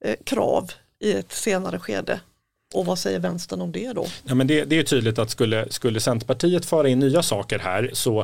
eh, 0.05 0.17
krav 0.25 0.73
i 0.99 1.13
ett 1.13 1.33
senare 1.33 1.79
skede 1.79 2.21
och 2.75 2.87
vad 2.87 2.99
säger 2.99 3.19
vänstern 3.19 3.61
om 3.61 3.73
det 3.73 3.93
då? 3.93 4.07
Ja, 4.25 4.35
men 4.35 4.47
det, 4.47 4.65
det 4.65 4.79
är 4.79 4.83
tydligt 4.83 5.19
att 5.19 5.31
skulle, 5.31 5.67
skulle 5.71 6.01
Centerpartiet 6.01 6.67
föra 6.67 6.89
in 6.89 6.99
nya 6.99 7.23
saker 7.23 7.59
här 7.59 7.91
så 7.93 8.21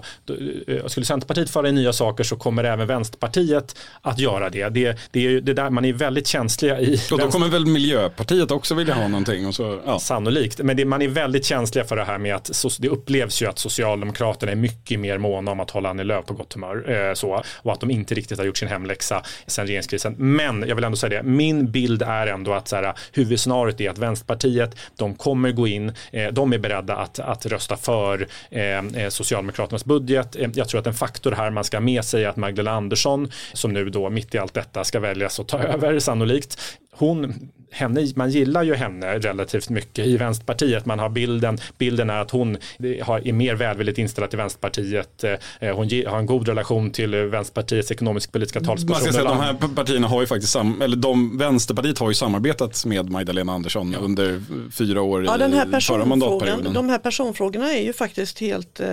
eh, 0.67 0.87
skulle 0.87 1.07
Centerpartiet 1.07 1.51
föra 1.51 1.69
in 1.69 1.75
nya 1.75 1.93
saker 1.93 2.25
så 2.25 2.37
kommer 2.37 2.65
även 2.65 2.87
Vänsterpartiet 2.87 3.77
att 4.01 4.19
göra 4.19 4.51
det. 4.51 4.69
Det, 4.69 4.99
det 5.11 5.27
är 5.27 5.41
det 5.41 5.55
där 5.55 5.71
man 5.71 5.85
är 5.85 5.93
väldigt 5.93 6.27
känsliga 6.27 6.81
i. 6.81 7.01
Och 7.13 7.19
då 7.19 7.31
kommer 7.31 7.49
väl 7.49 7.67
Miljöpartiet 7.67 8.51
också 8.51 8.75
vilja 8.75 8.95
ha 8.95 9.09
någonting? 9.09 9.47
Och 9.47 9.55
så, 9.55 9.81
ja. 9.87 9.99
Sannolikt, 9.99 10.59
men 10.59 10.77
det, 10.77 10.85
man 10.85 11.03
är 11.03 11.09
väldigt 11.09 11.45
känsliga 11.45 11.85
för 11.85 11.97
det 11.97 12.05
här 12.05 12.19
med 12.19 12.35
att 12.35 12.51
det 12.79 12.89
upplevs 12.89 13.43
ju 13.43 13.47
att 13.47 13.59
Socialdemokraterna 13.59 14.53
är 14.53 14.57
mycket 14.57 15.01
mer 15.01 15.19
måna 15.19 15.51
om 15.51 15.61
att 15.61 15.71
hålla 15.71 15.91
Annie 15.91 16.05
Lööf 16.05 16.27
på 16.27 16.35
gott 16.35 16.53
humör 16.53 17.09
eh, 17.09 17.15
så, 17.15 17.43
och 17.57 17.73
att 17.73 17.81
de 17.81 17.91
inte 17.91 18.15
riktigt 18.15 18.39
har 18.39 18.45
gjort 18.45 18.59
sin 18.59 18.69
hemläxa 18.69 19.23
sen 19.47 19.67
regeringskrisen. 19.67 20.15
Men 20.19 20.65
jag 20.69 20.75
vill 20.75 20.85
ändå 20.85 20.97
säga 20.97 21.23
det, 21.23 21.29
min 21.29 21.71
bild 21.71 22.03
är 22.03 22.27
ändå 22.27 22.53
att 22.53 22.69
så 22.69 22.77
här, 22.77 22.95
huvudscenariot 23.13 23.81
är 23.81 23.91
att 23.91 23.99
Vänsterpartiet 23.99 24.32
Vänsterpartiet. 24.33 24.77
De 24.97 25.15
kommer 25.15 25.53
gå 25.53 25.67
in, 25.67 25.93
eh, 26.13 26.33
de 26.33 26.53
är 26.53 26.59
beredda 26.59 26.97
att, 26.97 27.19
att 27.19 27.47
rösta 27.47 27.77
för 27.77 28.27
eh, 28.51 28.63
eh, 28.63 29.09
Socialdemokraternas 29.09 29.85
budget. 29.85 30.37
Jag 30.55 30.69
tror 30.69 30.81
att 30.81 30.87
en 30.87 30.95
faktor 30.95 31.33
här 31.33 31.51
man 31.51 31.65
ska 31.65 31.77
ha 31.77 31.83
med 31.83 32.05
sig 32.05 32.25
är 32.25 32.29
att 32.29 32.37
Magdalena 32.37 32.77
Andersson, 32.77 33.31
som 33.53 33.73
nu 33.73 33.91
då 33.91 34.11
mitt 34.11 34.35
i 34.35 34.39
allt 34.39 34.55
detta 34.55 34.85
ska 34.85 35.01
väljas 35.01 35.41
att 35.41 35.49
ta 35.49 35.59
över 35.75 35.99
sannolikt, 35.99 36.79
hon 36.93 37.51
henne, 37.73 38.07
man 38.17 38.31
gillar 38.31 38.63
ju 38.63 38.75
henne 38.75 39.19
relativt 39.19 39.69
mycket 39.69 40.07
i 40.07 40.17
Vänsterpartiet. 40.17 40.87
Man 40.87 40.99
har 40.99 41.09
bilden, 41.09 41.59
bilden 41.79 42.11
är 42.11 42.21
att 42.21 42.31
hon 42.31 42.57
är 42.79 43.33
mer 43.33 43.55
välvilligt 43.55 43.99
inställd 43.99 44.31
till 44.31 44.37
Vänsterpartiet. 44.37 45.25
Eh, 45.25 45.77
hon 45.77 45.91
har 46.07 46.19
en 46.19 46.27
god 46.27 46.49
relation 46.49 46.91
till 46.91 47.15
Vänsterpartiets 47.15 47.91
ekonomisk-politiska 47.91 48.61
talsperson. 48.61 48.91
Man 48.91 49.01
ska 49.01 49.13
säga 49.13 49.31
att 49.31 49.59
de 49.61 49.69
här 49.69 49.75
partierna 49.75 50.09
har 50.09 50.21
ju 50.21 50.27
faktiskt, 50.27 50.53
sam, 50.53 50.83
eller 50.83 50.97
de, 50.97 51.39
Vänsterpartiet 51.39 51.99
har 51.99 52.09
ju 52.09 52.15
samarbetat 52.15 52.85
med 52.85 53.11
Magdalena 53.11 53.53
Andersson 53.53 53.93
ja. 53.93 53.99
under 53.99 54.43
fyra 54.73 55.03
år 55.03 55.25
ja, 55.25 55.37
den 55.37 55.53
här 55.53 55.79
i 55.79 55.81
förra 55.81 56.05
mandatperioden. 56.05 56.73
De 56.73 56.89
här 56.89 56.99
personfrågorna 56.99 57.73
är 57.73 57.83
ju 57.83 57.93
faktiskt 57.93 58.39
helt 58.39 58.81
eh, 58.81 58.89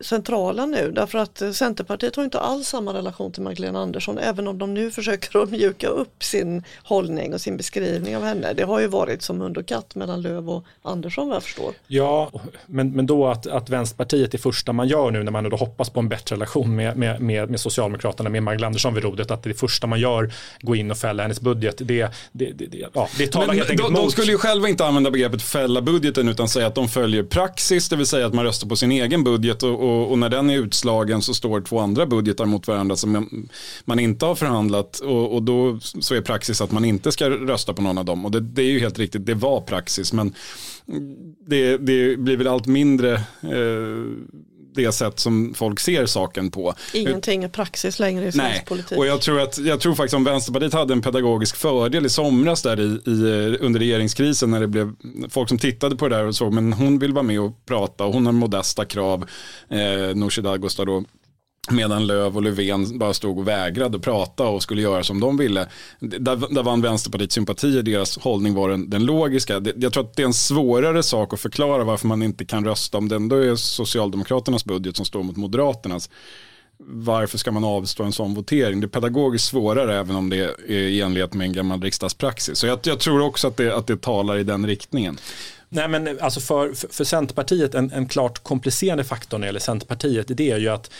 centrala 0.00 0.66
nu 0.66 0.92
därför 0.94 1.18
att 1.18 1.42
Centerpartiet 1.52 2.16
har 2.16 2.24
inte 2.24 2.40
alls 2.40 2.68
samma 2.68 2.94
relation 2.94 3.32
till 3.32 3.42
Magdalena 3.42 3.80
Andersson 3.80 4.18
även 4.18 4.48
om 4.48 4.58
de 4.58 4.74
nu 4.74 4.90
försöker 4.90 5.42
att 5.42 5.50
mjuka 5.50 5.88
upp 5.88 6.24
sin 6.24 6.62
hållning 6.82 7.34
och 7.34 7.40
sin 7.40 7.56
beskrivning 7.56 7.93
beskrivning 7.94 8.16
av 8.16 8.24
henne. 8.24 8.52
Det 8.52 8.62
har 8.62 8.80
ju 8.80 8.86
varit 8.86 9.22
som 9.22 9.40
hund 9.40 9.58
och 9.58 9.66
katt 9.66 9.94
mellan 9.94 10.22
Löv 10.22 10.50
och 10.50 10.64
Andersson 10.82 11.28
vad 11.28 11.36
jag 11.36 11.42
förstår. 11.42 11.74
Ja, 11.86 12.30
men, 12.66 12.90
men 12.90 13.06
då 13.06 13.26
att, 13.26 13.46
att 13.46 13.70
Vänsterpartiet 13.70 14.34
är 14.34 14.38
första 14.38 14.72
man 14.72 14.88
gör 14.88 15.10
nu 15.10 15.22
när 15.22 15.32
man 15.32 15.50
då 15.50 15.56
hoppas 15.56 15.90
på 15.90 16.00
en 16.00 16.08
bättre 16.08 16.36
relation 16.36 16.76
med, 16.76 16.96
med, 16.96 17.20
med, 17.20 17.50
med 17.50 17.60
Socialdemokraterna, 17.60 18.30
med 18.30 18.42
Magdalena 18.42 18.66
Andersson 18.66 18.94
vid 18.94 19.04
rodret, 19.04 19.30
att 19.30 19.42
det 19.42 19.50
är 19.50 19.54
första 19.54 19.86
man 19.86 20.00
gör, 20.00 20.32
gå 20.60 20.76
in 20.76 20.90
och 20.90 20.96
fälla 20.96 21.22
hennes 21.22 21.40
budget, 21.40 21.74
det, 21.78 22.08
det, 22.32 22.52
det, 22.52 22.84
ja, 22.94 23.08
det 23.18 23.26
talar 23.26 23.46
men, 23.46 23.56
helt 23.56 23.70
enkelt 23.70 23.88
de, 23.88 23.92
mot. 23.92 24.02
De 24.02 24.10
skulle 24.10 24.32
ju 24.32 24.38
själva 24.38 24.68
inte 24.68 24.86
använda 24.86 25.10
begreppet 25.10 25.42
fälla 25.42 25.82
budgeten 25.82 26.28
utan 26.28 26.48
säga 26.48 26.66
att 26.66 26.74
de 26.74 26.88
följer 26.88 27.22
praxis, 27.22 27.88
det 27.88 27.96
vill 27.96 28.06
säga 28.06 28.26
att 28.26 28.34
man 28.34 28.44
röstar 28.44 28.68
på 28.68 28.76
sin 28.76 28.92
egen 28.92 29.24
budget 29.24 29.62
och, 29.62 29.80
och, 29.80 30.10
och 30.10 30.18
när 30.18 30.28
den 30.28 30.50
är 30.50 30.58
utslagen 30.58 31.22
så 31.22 31.34
står 31.34 31.60
två 31.60 31.78
andra 31.78 32.06
budgetar 32.06 32.44
mot 32.44 32.68
varandra 32.68 32.96
som 32.96 33.48
man 33.84 33.98
inte 33.98 34.26
har 34.26 34.34
förhandlat 34.34 34.98
och, 34.98 35.34
och 35.34 35.42
då 35.42 35.78
så 35.80 36.14
är 36.14 36.20
praxis 36.20 36.60
att 36.60 36.72
man 36.72 36.84
inte 36.84 37.12
ska 37.12 37.30
rösta 37.30 37.74
på 37.74 37.82
någon 37.84 37.98
av 37.98 38.04
dem. 38.04 38.24
Och 38.24 38.30
det, 38.30 38.40
det 38.40 38.62
är 38.62 38.70
ju 38.70 38.80
helt 38.80 38.98
riktigt, 38.98 39.26
det 39.26 39.34
var 39.34 39.60
praxis. 39.60 40.12
Men 40.12 40.34
det, 41.46 41.76
det 41.76 42.16
blir 42.16 42.36
väl 42.36 42.48
allt 42.48 42.66
mindre 42.66 43.12
eh, 43.42 44.04
det 44.74 44.92
sätt 44.92 45.18
som 45.18 45.54
folk 45.54 45.80
ser 45.80 46.06
saken 46.06 46.50
på. 46.50 46.74
Ingenting 46.92 47.44
är 47.44 47.48
praxis 47.48 47.98
längre 47.98 48.26
i 48.26 48.32
svensk 48.32 48.56
Nej. 48.56 48.64
politik. 48.66 48.98
Och 48.98 49.06
jag 49.06 49.20
tror, 49.20 49.40
att, 49.40 49.58
jag 49.58 49.80
tror 49.80 49.94
faktiskt 49.94 50.14
om 50.14 50.24
Vänsterpartiet 50.24 50.72
hade 50.72 50.92
en 50.92 51.02
pedagogisk 51.02 51.56
fördel 51.56 52.06
i 52.06 52.08
somras 52.08 52.62
där 52.62 52.80
i, 52.80 53.10
i, 53.10 53.56
under 53.60 53.80
regeringskrisen 53.80 54.50
när 54.50 54.60
det 54.60 54.66
blev 54.66 54.92
folk 55.30 55.48
som 55.48 55.58
tittade 55.58 55.96
på 55.96 56.08
det 56.08 56.16
där 56.16 56.26
och 56.26 56.36
såg 56.36 56.52
men 56.52 56.72
hon 56.72 56.98
vill 56.98 57.12
vara 57.12 57.22
med 57.22 57.40
och 57.40 57.66
prata 57.66 58.04
och 58.04 58.12
hon 58.12 58.26
har 58.26 58.32
modesta 58.32 58.84
krav, 58.84 59.24
eh, 59.68 60.14
Nooshi 60.14 60.42
Dadgostar 60.42 60.86
då 60.86 61.04
Medan 61.70 62.06
Löv 62.06 62.36
och 62.36 62.42
Löfven 62.42 62.98
bara 62.98 63.14
stod 63.14 63.38
och 63.38 63.48
vägrade 63.48 63.98
prata 63.98 64.44
och 64.44 64.62
skulle 64.62 64.82
göra 64.82 65.04
som 65.04 65.20
de 65.20 65.36
ville. 65.36 65.66
Där, 66.00 66.54
där 66.54 66.62
vann 66.62 66.82
Vänsterpartiet 66.82 67.32
sympatier, 67.32 67.82
deras 67.82 68.18
hållning 68.18 68.54
var 68.54 68.68
den, 68.68 68.90
den 68.90 69.04
logiska. 69.04 69.62
Jag 69.76 69.92
tror 69.92 70.04
att 70.04 70.16
det 70.16 70.22
är 70.22 70.26
en 70.26 70.34
svårare 70.34 71.02
sak 71.02 71.32
att 71.32 71.40
förklara 71.40 71.84
varför 71.84 72.06
man 72.06 72.22
inte 72.22 72.44
kan 72.44 72.64
rösta 72.64 72.98
om 72.98 73.08
det 73.08 73.16
ändå 73.16 73.36
är 73.36 73.56
Socialdemokraternas 73.56 74.64
budget 74.64 74.96
som 74.96 75.06
står 75.06 75.22
mot 75.22 75.36
Moderaternas. 75.36 76.10
Varför 76.78 77.38
ska 77.38 77.52
man 77.52 77.64
avstå 77.64 78.04
en 78.04 78.12
sån 78.12 78.34
votering? 78.34 78.80
Det 78.80 78.86
är 78.86 78.88
pedagogiskt 78.88 79.48
svårare 79.48 79.98
även 79.98 80.16
om 80.16 80.30
det 80.30 80.36
är 80.36 80.70
i 80.70 81.00
enlighet 81.00 81.34
med 81.34 81.44
en 81.44 81.52
gammal 81.52 81.82
riksdagspraxis. 81.82 82.58
Så 82.58 82.66
jag, 82.66 82.78
jag 82.82 83.00
tror 83.00 83.20
också 83.20 83.48
att 83.48 83.56
det, 83.56 83.76
att 83.76 83.86
det 83.86 84.00
talar 84.00 84.38
i 84.38 84.44
den 84.44 84.66
riktningen. 84.66 85.18
Nej 85.68 85.88
men 85.88 86.18
alltså 86.20 86.40
för, 86.40 86.88
för, 86.92 87.04
Centerpartiet, 87.04 87.74
en, 87.74 87.92
en 87.92 88.08
klart 88.08 88.42
komplicerande 88.42 89.04
faktor 89.04 89.38
när 89.38 89.42
det 89.42 89.48
gäller 89.48 89.60
Centerpartiet, 89.60 90.26
det 90.28 90.50
är 90.50 90.58
ju 90.58 90.68
att 90.68 90.90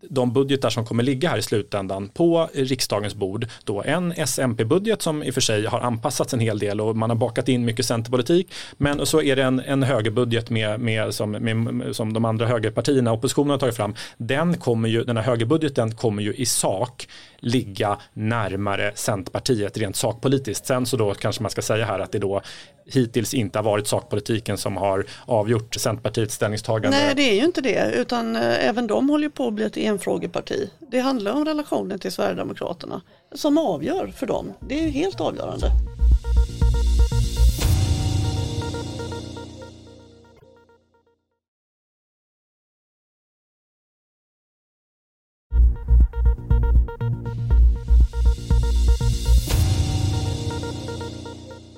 de 0.00 0.32
budgetar 0.32 0.70
som 0.70 0.86
kommer 0.86 1.02
ligga 1.02 1.28
här 1.28 1.38
i 1.38 1.42
slutändan 1.42 2.08
på 2.08 2.48
riksdagens 2.54 3.14
bord, 3.14 3.46
då 3.64 3.82
en 3.82 4.12
SMP-budget 4.12 5.02
som 5.02 5.22
i 5.22 5.30
och 5.30 5.34
för 5.34 5.40
sig 5.40 5.66
har 5.66 5.80
anpassats 5.80 6.34
en 6.34 6.40
hel 6.40 6.58
del 6.58 6.80
och 6.80 6.96
man 6.96 7.10
har 7.10 7.16
bakat 7.16 7.48
in 7.48 7.64
mycket 7.64 7.86
Centerpolitik, 7.86 8.52
men 8.76 9.06
så 9.06 9.22
är 9.22 9.36
det 9.36 9.42
en, 9.42 9.60
en 9.60 9.82
högerbudget 9.82 10.50
med, 10.50 10.80
med, 10.80 11.14
som, 11.14 11.30
med, 11.30 11.96
som 11.96 12.12
de 12.12 12.24
andra 12.24 12.46
högerpartierna, 12.46 13.12
oppositionen 13.12 13.50
har 13.50 13.58
tagit 13.58 13.76
fram, 13.76 13.94
den 14.16 14.56
kommer 14.56 14.88
ju, 14.88 15.04
den 15.04 15.16
här 15.16 15.24
högerbudgeten 15.24 15.94
kommer 15.94 16.22
ju 16.22 16.34
i 16.34 16.46
sak 16.46 17.08
ligga 17.42 17.98
närmare 18.12 18.92
Centerpartiet 18.94 19.76
rent 19.78 19.96
sakpolitiskt. 19.96 20.66
Sen 20.66 20.86
så 20.86 20.96
då 20.96 21.14
kanske 21.14 21.42
man 21.42 21.50
ska 21.50 21.62
säga 21.62 21.84
här 21.84 21.98
att 21.98 22.12
det 22.12 22.18
då 22.18 22.42
hittills 22.86 23.34
inte 23.34 23.58
har 23.58 23.64
varit 23.64 23.86
politiken 24.22 24.58
som 24.58 24.76
har 24.76 25.04
avgjort 25.26 25.74
Centerpartiets 25.74 26.34
ställningstagande. 26.34 26.96
Nej 26.96 27.14
det 27.14 27.22
är 27.22 27.34
ju 27.34 27.44
inte 27.44 27.60
det 27.60 27.92
utan 27.94 28.36
eh, 28.36 28.68
även 28.68 28.86
de 28.86 29.08
håller 29.08 29.28
på 29.28 29.46
att 29.46 29.54
bli 29.54 29.64
ett 29.64 29.76
enfrågeparti. 29.76 30.70
Det 30.78 31.00
handlar 31.00 31.32
om 31.32 31.44
relationen 31.44 31.98
till 31.98 32.12
Sverigedemokraterna 32.12 33.02
som 33.34 33.58
avgör 33.58 34.12
för 34.16 34.26
dem. 34.26 34.52
Det 34.60 34.78
är 34.78 34.82
ju 34.82 34.88
helt 34.88 35.20
avgörande. 35.20 35.66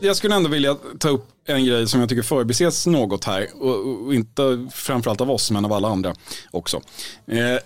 Jag 0.04 0.16
skulle 0.16 0.34
ändå 0.34 0.48
vilja 0.48 0.76
ta 0.98 1.08
upp 1.08 1.28
en 1.46 1.64
grej 1.64 1.88
som 1.88 2.00
jag 2.00 2.08
tycker 2.08 2.22
förbises 2.22 2.86
något 2.86 3.24
här. 3.24 3.48
Och, 3.60 4.06
och 4.06 4.14
inte 4.14 4.68
framförallt 4.72 5.20
av 5.20 5.30
oss 5.30 5.50
men 5.50 5.64
av 5.64 5.72
alla 5.72 5.88
andra 5.88 6.14
också. 6.50 6.76
Eh, 7.26 7.58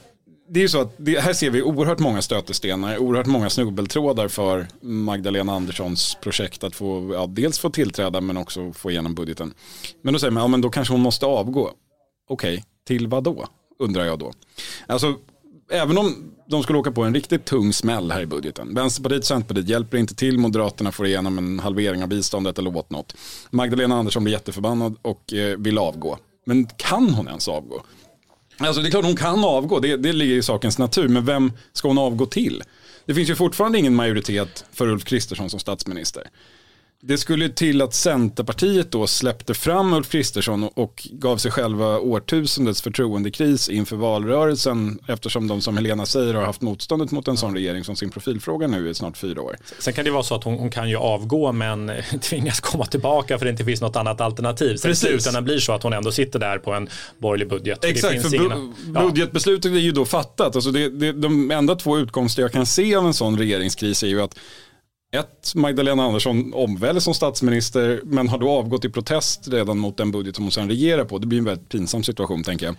det 0.51 0.61
är 0.61 0.63
ju 0.63 0.69
så 0.69 0.81
att 0.81 0.95
det, 0.97 1.21
här 1.21 1.33
ser 1.33 1.51
vi 1.51 1.63
oerhört 1.63 1.99
många 1.99 2.23
stötestenar, 2.23 2.99
oerhört 2.99 3.27
många 3.27 3.51
snubbeltrådar 3.51 4.29
för 4.29 4.67
Magdalena 4.81 5.53
Anderssons 5.53 6.17
projekt 6.23 6.65
att 6.65 6.75
få, 6.77 7.15
ja, 7.15 7.27
dels 7.27 7.59
få 7.59 7.71
tillträda 7.71 8.21
men 8.21 8.37
också 8.37 8.73
få 8.73 8.91
igenom 8.91 9.15
budgeten. 9.15 9.55
Men 10.03 10.13
då 10.13 10.19
säger 10.19 10.31
man, 10.31 10.41
ja 10.41 10.49
men 10.49 10.61
då 10.61 10.71
kanske 10.71 10.95
hon 10.95 11.01
måste 11.01 11.27
avgå. 11.27 11.71
Okej, 12.29 12.55
okay, 12.55 12.65
till 12.87 13.07
vad 13.07 13.25
då? 13.25 13.47
Undrar 13.79 14.05
jag 14.05 14.19
då. 14.19 14.33
Alltså 14.87 15.15
även 15.71 15.99
om 15.99 16.35
de 16.47 16.63
skulle 16.63 16.79
åka 16.79 16.93
på 16.93 17.03
en 17.03 17.15
riktigt 17.15 17.45
tung 17.45 17.73
smäll 17.73 18.11
här 18.11 18.21
i 18.21 18.27
budgeten. 18.27 18.75
Vänsterpartiet 18.75 19.21
och 19.21 19.27
Centerpartiet 19.27 19.69
hjälper 19.69 19.99
inte 19.99 20.15
till. 20.15 20.39
Moderaterna 20.39 20.93
får 20.93 21.07
igenom 21.07 21.39
en 21.39 21.59
halvering 21.61 22.03
av 22.03 22.09
biståndet 22.09 22.59
eller 22.59 22.77
åt 22.77 22.91
något. 22.91 23.15
Magdalena 23.51 23.99
Andersson 23.99 24.25
blir 24.25 24.35
jätteförbannad 24.35 24.97
och 25.03 25.33
eh, 25.33 25.59
vill 25.59 25.79
avgå. 25.79 26.19
Men 26.47 26.67
kan 26.67 27.11
hon 27.15 27.29
ens 27.29 27.49
avgå? 27.49 27.83
Alltså 28.59 28.83
det 28.83 28.89
är 28.89 28.91
klart 28.91 29.05
hon 29.05 29.17
kan 29.17 29.45
avgå, 29.45 29.81
det, 29.81 29.97
det 29.97 30.13
ligger 30.13 30.35
i 30.35 30.43
sakens 30.43 30.79
natur. 30.79 31.09
Men 31.09 31.25
vem 31.25 31.53
ska 31.73 31.89
hon 31.89 31.99
avgå 31.99 32.27
till? 32.27 32.63
Det 33.07 33.15
finns 33.15 33.31
ju 33.31 33.35
fortfarande 33.35 33.79
ingen 33.79 33.95
majoritet 33.95 34.65
för 34.73 34.89
Ulf 34.89 35.05
Kristersson 35.05 35.51
som 35.51 35.61
statsminister. 35.61 36.31
Det 37.01 37.19
skulle 37.19 37.49
till 37.49 37.83
att 37.83 37.95
Centerpartiet 37.95 38.93
då 38.93 39.07
släppte 39.07 39.55
fram 39.55 39.93
Ulf 39.93 40.09
Kristersson 40.09 40.65
och 40.65 41.09
gav 41.13 41.37
sig 41.37 41.51
själva 41.51 41.99
årtusendets 41.99 42.83
förtroendekris 42.83 43.69
inför 43.69 43.97
valrörelsen 43.97 44.99
eftersom 45.09 45.49
de 45.49 45.61
som 45.61 45.77
Helena 45.77 46.07
säger 46.07 46.35
har 46.35 46.43
haft 46.43 46.61
motståndet 46.61 47.11
mot 47.11 47.29
en 47.29 47.37
sån 47.37 47.55
regering 47.55 47.85
som 47.85 47.97
sin 47.97 48.11
profilfråga 48.11 48.67
nu 48.67 48.89
i 48.89 48.95
snart 48.95 49.17
fyra 49.17 49.43
år. 49.43 49.57
Sen 49.79 49.95
kan 49.95 50.05
det 50.05 50.11
vara 50.11 50.23
så 50.23 50.35
att 50.35 50.45
hon, 50.45 50.59
hon 50.59 50.71
kan 50.71 50.91
ju 50.91 50.97
avgå 50.97 51.53
men 51.53 51.93
tvingas 52.21 52.61
komma 52.61 52.87
tillbaka 52.87 53.39
för 53.39 53.45
det 53.45 53.51
inte 53.51 53.65
finns 53.65 53.81
något 53.81 53.97
annat 53.97 54.21
alternativ. 54.21 54.77
Sen 54.77 54.97
slutändan 54.97 55.45
blir 55.45 55.59
så 55.59 55.73
att 55.73 55.83
hon 55.83 55.93
ändå 55.93 56.13
sitter 56.13 56.39
där 56.39 56.59
på 56.59 56.73
en 56.73 56.89
borgerlig 57.19 57.49
budget. 57.49 57.85
Exakt, 57.85 58.23
för 58.23 58.29
bu- 58.29 58.75
ja. 58.95 59.01
budgetbeslutet 59.03 59.73
är 59.73 59.77
ju 59.77 59.93
då 59.93 60.05
fattat. 60.05 60.55
Alltså 60.55 60.71
det, 60.71 60.89
det, 60.89 61.13
de 61.13 61.51
enda 61.51 61.75
två 61.75 61.99
utkomster 61.99 62.43
jag 62.43 62.53
kan 62.53 62.67
se 62.67 62.95
av 62.95 63.07
en 63.07 63.15
sån 63.15 63.39
regeringskris 63.39 64.03
är 64.03 64.07
ju 64.09 64.23
att 64.23 64.39
ett, 65.13 65.55
Magdalena 65.55 66.05
Andersson 66.05 66.55
omväljs 66.55 67.05
som 67.05 67.15
statsminister 67.15 68.01
men 68.05 68.29
har 68.29 68.39
då 68.39 68.51
avgått 68.51 68.85
i 68.85 68.89
protest 68.89 69.49
redan 69.49 69.79
mot 69.79 69.97
den 69.97 70.11
budget 70.11 70.37
som 70.37 70.45
hon 70.45 70.53
sen 70.53 70.69
regerar 70.69 71.05
på. 71.05 71.19
Det 71.19 71.27
blir 71.27 71.39
en 71.39 71.45
väldigt 71.45 71.69
pinsam 71.69 72.03
situation 72.03 72.45
tänker 72.45 72.67
jag. 72.67 72.77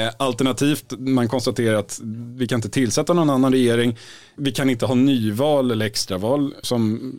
Eh, 0.00 0.12
alternativt, 0.18 0.92
man 0.98 1.28
konstaterar 1.28 1.74
att 1.74 2.00
vi 2.36 2.48
kan 2.48 2.58
inte 2.58 2.70
tillsätta 2.70 3.12
någon 3.12 3.30
annan 3.30 3.52
regering. 3.52 3.96
Vi 4.36 4.52
kan 4.52 4.70
inte 4.70 4.86
ha 4.86 4.94
nyval 4.94 5.70
eller 5.70 5.86
extraval 5.86 6.54
som 6.62 7.12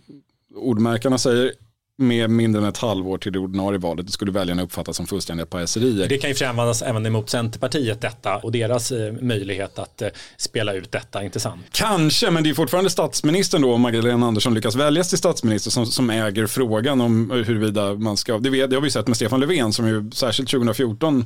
ordmärkarna 0.56 1.18
säger 1.18 1.54
med 2.02 2.30
mindre 2.30 2.62
än 2.62 2.68
ett 2.68 2.78
halvår 2.78 3.18
till 3.18 3.32
det 3.32 3.40
ordinarie 3.40 3.80
valet. 3.80 4.06
Det 4.06 4.12
skulle 4.12 4.32
väljarna 4.32 4.64
uppfatta 4.64 4.94
som 4.94 5.08
fullständiga 5.08 5.46
pajaserier. 5.46 6.08
Det 6.08 6.18
kan 6.18 6.34
ju 6.34 6.46
användas 6.46 6.82
även 6.82 7.06
emot 7.06 7.30
Centerpartiet 7.30 8.02
detta 8.02 8.38
och 8.38 8.52
deras 8.52 8.92
eh, 8.92 9.14
möjlighet 9.22 9.80
att 9.80 10.02
eh, 10.02 10.10
spela 10.38 10.74
ut 10.74 10.92
detta, 10.92 11.24
inte 11.24 11.40
sant? 11.40 11.62
Kanske, 11.72 12.32
men 12.32 12.44
det 12.44 12.50
är 12.50 12.54
fortfarande 12.54 12.90
statsministern 12.90 13.62
då, 13.62 13.74
om 13.74 13.82
Magdalena 13.82 14.28
Andersson 14.28 14.54
lyckas 14.54 14.76
väljas 14.76 15.10
till 15.10 15.18
statsminister, 15.18 15.72
som, 15.72 15.86
som 15.86 16.10
äger 16.10 16.48
frågan 16.48 17.02
om 17.02 17.32
huruvida 17.32 17.94
man 17.94 18.18
ska, 18.18 18.38
det, 18.38 18.50
vet, 18.50 18.70
det 18.70 18.76
har 18.76 18.82
vi 18.82 18.92
sett 18.92 19.08
med 19.08 19.16
Stefan 19.16 19.40
Löfven 19.40 19.74
som 19.74 19.88
ju 19.88 20.12
särskilt 20.12 20.50
2014 20.50 21.20
eh, 21.20 21.26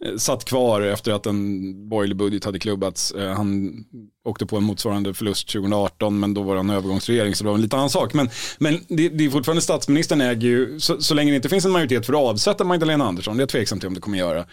Eh, 0.00 0.16
satt 0.16 0.44
kvar 0.44 0.80
efter 0.80 1.12
att 1.12 1.26
en 1.26 1.88
borgerlig 1.88 2.16
budget 2.16 2.44
hade 2.44 2.58
klubbats. 2.58 3.10
Eh, 3.10 3.32
han 3.32 3.74
åkte 4.24 4.46
på 4.46 4.56
en 4.56 4.64
motsvarande 4.64 5.14
förlust 5.14 5.48
2018, 5.48 6.20
men 6.20 6.34
då 6.34 6.42
var 6.42 6.54
det 6.54 6.60
en 6.60 6.70
övergångsregering, 6.70 7.34
så 7.34 7.44
det 7.44 7.48
var 7.48 7.56
en 7.56 7.62
lite 7.62 7.76
annan 7.76 7.90
sak. 7.90 8.14
Men, 8.14 8.30
men 8.58 8.80
det, 8.88 9.08
det 9.08 9.24
är 9.24 9.30
fortfarande 9.30 9.62
statsministern 9.62 10.20
äger 10.20 10.48
ju, 10.48 10.80
så, 10.80 11.00
så 11.00 11.14
länge 11.14 11.30
det 11.30 11.36
inte 11.36 11.48
finns 11.48 11.64
en 11.64 11.70
majoritet 11.70 12.06
för 12.06 12.12
att 12.12 12.18
avsätta 12.18 12.64
Magdalena 12.64 13.04
Andersson, 13.04 13.36
det 13.36 13.40
är 13.40 13.42
jag 13.42 13.48
tveksam 13.48 13.80
till 13.80 13.86
om 13.86 13.94
det 13.94 14.00
kommer 14.00 14.18
göra, 14.18 14.44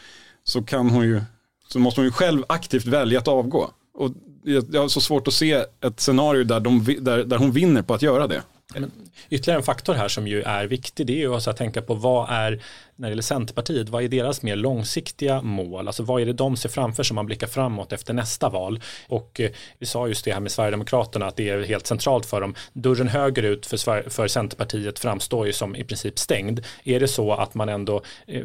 så 0.43 0.61
kan 0.63 0.89
hon 0.89 1.03
ju, 1.03 1.21
så 1.67 1.79
måste 1.79 2.01
hon 2.01 2.05
ju 2.05 2.11
själv 2.11 2.43
aktivt 2.49 2.85
välja 2.85 3.19
att 3.19 3.27
avgå. 3.27 3.71
Och 3.93 4.11
jag 4.43 4.65
jag 4.71 4.81
har 4.81 4.87
så 4.87 5.01
svårt 5.01 5.27
att 5.27 5.33
se 5.33 5.53
ett 5.81 5.99
scenario 5.99 6.43
där, 6.43 6.59
de, 6.59 6.85
där, 6.99 7.23
där 7.23 7.37
hon 7.37 7.51
vinner 7.51 7.81
på 7.81 7.93
att 7.93 8.01
göra 8.01 8.27
det. 8.27 8.41
Men 8.73 8.91
ytterligare 9.29 9.59
en 9.59 9.63
faktor 9.63 9.93
här 9.93 10.07
som 10.07 10.27
ju 10.27 10.41
är 10.41 10.67
viktig 10.67 11.07
det 11.07 11.13
är 11.13 11.17
ju 11.17 11.27
också 11.27 11.33
att 11.33 11.47
alltså 11.47 11.63
tänka 11.63 11.81
på 11.81 11.93
vad 11.93 12.29
är 12.29 12.61
när 13.01 13.07
det 13.07 13.11
gäller 13.11 13.23
Centerpartiet, 13.23 13.89
vad 13.89 14.03
är 14.03 14.07
deras 14.07 14.41
mer 14.41 14.55
långsiktiga 14.55 15.41
mål? 15.41 15.87
Alltså 15.87 16.03
vad 16.03 16.21
är 16.21 16.25
det 16.25 16.33
de 16.33 16.57
ser 16.57 16.69
framför 16.69 17.03
sig 17.03 17.13
om 17.13 17.15
man 17.15 17.25
blickar 17.25 17.47
framåt 17.47 17.93
efter 17.93 18.13
nästa 18.13 18.49
val? 18.49 18.79
Och 19.07 19.39
eh, 19.39 19.51
vi 19.79 19.85
sa 19.85 20.07
just 20.07 20.25
det 20.25 20.33
här 20.33 20.39
med 20.39 20.51
Sverigedemokraterna 20.51 21.25
att 21.25 21.35
det 21.35 21.49
är 21.49 21.63
helt 21.63 21.87
centralt 21.87 22.25
för 22.25 22.41
dem. 22.41 22.55
Dörren 22.73 23.07
högerut 23.07 23.65
för, 23.65 23.77
Sver- 23.77 24.09
för 24.09 24.27
Centerpartiet 24.27 24.99
framstår 24.99 25.47
ju 25.47 25.53
som 25.53 25.75
i 25.75 25.83
princip 25.83 26.19
stängd. 26.19 26.65
Är 26.83 26.99
det 26.99 27.07
så 27.07 27.33
att 27.33 27.53
man 27.53 27.69
ändå 27.69 28.01
eh, 28.27 28.43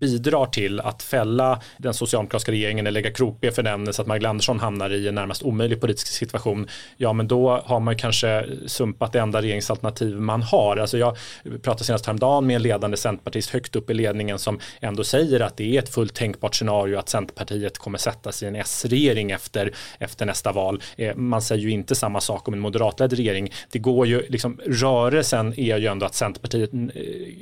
bidrar 0.00 0.46
till 0.46 0.80
att 0.80 1.02
fälla 1.02 1.60
den 1.78 1.94
socialdemokratiska 1.94 2.52
regeringen 2.52 2.86
eller 2.86 3.00
lägga 3.00 3.12
krokben 3.12 3.52
för 3.52 3.62
den 3.62 3.92
så 3.92 4.02
att 4.02 4.08
Magdalena 4.08 4.30
Andersson 4.30 4.60
hamnar 4.60 4.90
i 4.90 5.08
en 5.08 5.14
närmast 5.14 5.42
omöjlig 5.42 5.80
politisk 5.80 6.08
situation, 6.08 6.68
ja 6.96 7.12
men 7.12 7.28
då 7.28 7.62
har 7.64 7.80
man 7.80 7.94
ju 7.94 7.98
kanske 7.98 8.46
sumpat 8.66 9.12
det 9.12 9.20
enda 9.20 9.40
regeringsalternativ 9.42 10.20
man 10.20 10.42
har. 10.42 10.76
Alltså 10.76 10.98
jag 10.98 11.16
pratade 11.62 11.84
senast 11.84 12.06
häromdagen 12.06 12.46
med 12.46 12.56
en 12.56 12.62
ledande 12.62 12.96
centerpartist 12.96 13.50
högt 13.50 13.76
upp 13.76 13.90
i 13.90 13.94
ledningen 13.94 14.38
som 14.38 14.58
ändå 14.80 15.04
säger 15.04 15.40
att 15.40 15.56
det 15.56 15.76
är 15.76 15.82
ett 15.82 15.88
fullt 15.88 16.14
tänkbart 16.14 16.54
scenario 16.54 16.98
att 16.98 17.08
Centerpartiet 17.08 17.78
kommer 17.78 17.98
sätta 17.98 18.32
sig 18.32 18.46
i 18.46 18.48
en 18.48 18.56
S-regering 18.56 19.30
efter, 19.30 19.72
efter 19.98 20.26
nästa 20.26 20.52
val. 20.52 20.82
Eh, 20.96 21.16
Man 21.16 21.42
säger 21.42 21.62
ju 21.62 21.70
inte 21.70 21.94
samma 21.94 22.20
sak 22.20 22.48
om 22.48 22.54
en 22.54 22.60
moderatledd 22.60 23.12
regering. 23.12 23.52
Det 23.70 23.78
går 23.78 24.06
ju, 24.06 24.26
liksom, 24.28 24.60
rörelsen 24.66 25.60
är 25.60 25.78
ju 25.78 25.86
ändå 25.86 26.06
att 26.06 26.14
Centerpartiet 26.14 26.72
eh, 26.74 26.80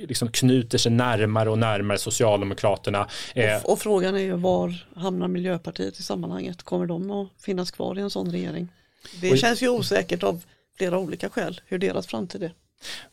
liksom 0.09 0.29
knyter 0.29 0.79
sig 0.79 0.93
närmare 0.93 1.51
och 1.51 1.59
närmare 1.59 1.99
Socialdemokraterna. 1.99 3.09
Eh, 3.35 3.57
Och, 3.65 3.73
och 3.73 3.79
frågan 3.79 4.15
är 4.15 4.21
ju 4.21 4.33
var 4.33 4.87
hamnar 4.97 5.29
Miljöpartiet 5.29 5.99
i 5.99 6.03
sammanhanget? 6.03 6.63
Kommer 6.63 6.87
de 6.87 7.11
att 7.11 7.29
finnas 7.43 7.71
kvar 7.71 7.99
i 7.99 8.01
en 8.01 8.11
sån 8.11 8.33
regering? 8.33 8.69
Det 9.21 9.37
känns 9.37 9.63
ju 9.63 9.69
osäkert 9.69 10.23
av 10.23 10.43
flera 10.81 10.99
olika 10.99 11.31
skäl 11.31 11.61
hur 11.67 11.79
deras 11.79 12.07
framtid 12.07 12.43
är. 12.43 12.55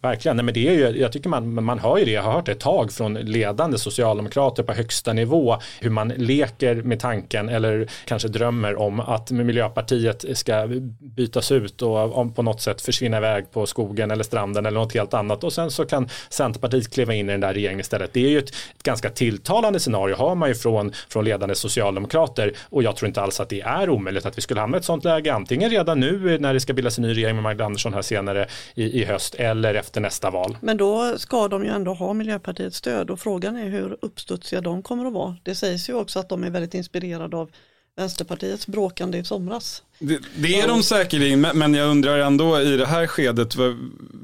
Verkligen, 0.02 0.38
Nej, 0.38 0.44
men 0.44 0.54
det 0.54 0.68
är 0.68 0.74
ju, 0.74 1.00
jag 1.00 1.12
tycker 1.12 1.30
man, 1.30 1.64
man 1.64 1.80
hör 1.80 1.98
ju 1.98 2.06
det, 2.06 2.12
jag 2.12 2.22
har 2.22 2.32
hört 2.32 2.46
det 2.46 2.52
ett 2.52 2.60
tag 2.60 2.92
från 2.92 3.14
ledande 3.14 3.78
socialdemokrater 3.78 4.64
på 4.64 4.74
högsta 4.74 5.14
nivå, 5.14 5.58
hur 5.80 5.90
man 5.90 6.08
leker 6.08 6.76
med 6.76 7.00
tanken 7.00 7.50
eller 7.50 7.88
kanske 8.06 8.28
drömmer 8.28 8.80
om 8.80 9.00
att 9.00 9.32
Miljöpartiet 9.32 10.26
ska 10.38 10.68
bytas 11.00 11.52
ut 11.52 11.82
och 11.82 12.36
på 12.36 12.42
något 12.42 12.62
sätt 12.62 12.82
försvinna 12.82 13.18
iväg 13.18 13.52
på 13.52 13.66
skogen 13.66 14.12
eller 14.12 14.24
stranden 14.24 14.66
eller 14.66 14.80
något 14.80 14.94
helt 14.94 15.14
annat. 15.14 15.44
Och 15.44 15.54
sen 15.54 15.72
så 15.72 15.86
kan 15.86 16.10
Centerpartiet 16.30 16.94
kliva 16.94 17.14
in 17.14 17.30
i 17.30 17.32
den 17.32 17.42
där 17.42 17.54
regeringen 17.54 17.80
istället. 17.80 18.14
Det 18.14 18.26
är 18.26 18.30
ju 18.30 18.40
ett, 18.40 18.50
ett 18.50 18.84
ganska 18.84 19.10
tilltalande 19.10 19.80
scenario 19.80 20.16
har 20.16 20.36
man 20.36 20.50
ju 20.50 20.56
från, 20.56 20.92
från 21.10 21.26
ledande 21.26 21.56
socialdemokrater. 21.56 22.54
Och 22.70 22.84
jag 22.84 22.96
tror 22.96 23.08
inte 23.08 23.22
alls 23.22 23.40
att 23.40 23.50
det 23.50 23.62
är 23.62 23.90
omöjligt 23.90 24.26
att 24.26 24.38
vi 24.38 24.42
skulle 24.42 24.60
hamna 24.60 24.78
i 24.78 24.80
ett 24.80 24.86
sånt 24.86 25.04
läge, 25.04 25.34
antingen 25.34 25.70
redan 25.70 26.00
nu 26.00 26.40
när 26.40 26.54
det 26.54 26.60
ska 26.60 26.74
bildas 26.74 26.98
en 26.98 27.02
ny 27.02 27.14
regering 27.14 27.36
med 27.36 27.44
Magdalena 27.44 27.66
Andersson 27.66 27.94
här 27.94 28.02
senare 28.02 28.48
i, 28.76 29.02
i 29.02 29.06
höst 29.06 29.36
eller 29.36 29.57
efter 29.66 30.02
nästa 30.02 30.30
val. 30.30 30.58
Men 30.62 30.78
då 30.78 31.18
ska 31.18 31.48
de 31.48 31.64
ju 31.64 31.70
ändå 31.70 31.94
ha 31.94 32.14
Miljöpartiets 32.14 32.78
stöd 32.78 33.10
och 33.10 33.20
frågan 33.20 33.56
är 33.58 33.70
hur 33.70 33.98
uppstudsiga 34.02 34.62
de 34.62 34.84
kommer 34.84 35.06
att 35.06 35.14
vara. 35.14 35.36
Det 35.44 35.56
sägs 35.56 35.90
ju 35.90 35.94
också 35.94 36.20
att 36.20 36.30
de 36.30 36.44
är 36.44 36.50
väldigt 36.50 36.74
inspirerade 36.74 37.38
av 37.38 37.50
Vänsterpartiets 37.98 38.68
bråkande 38.68 39.18
i 39.18 39.24
somras. 39.24 39.84
Det, 40.00 40.20
det 40.38 40.60
är 40.62 40.68
de 40.68 40.84
säkerligen, 40.84 41.42
men- 41.42 41.58
men 41.58 41.74
jag 41.74 41.90
undrar 41.90 42.20
ändå 42.20 42.62
i 42.62 42.78
det 42.78 42.86
här 42.86 43.08
skedet, 43.08 43.56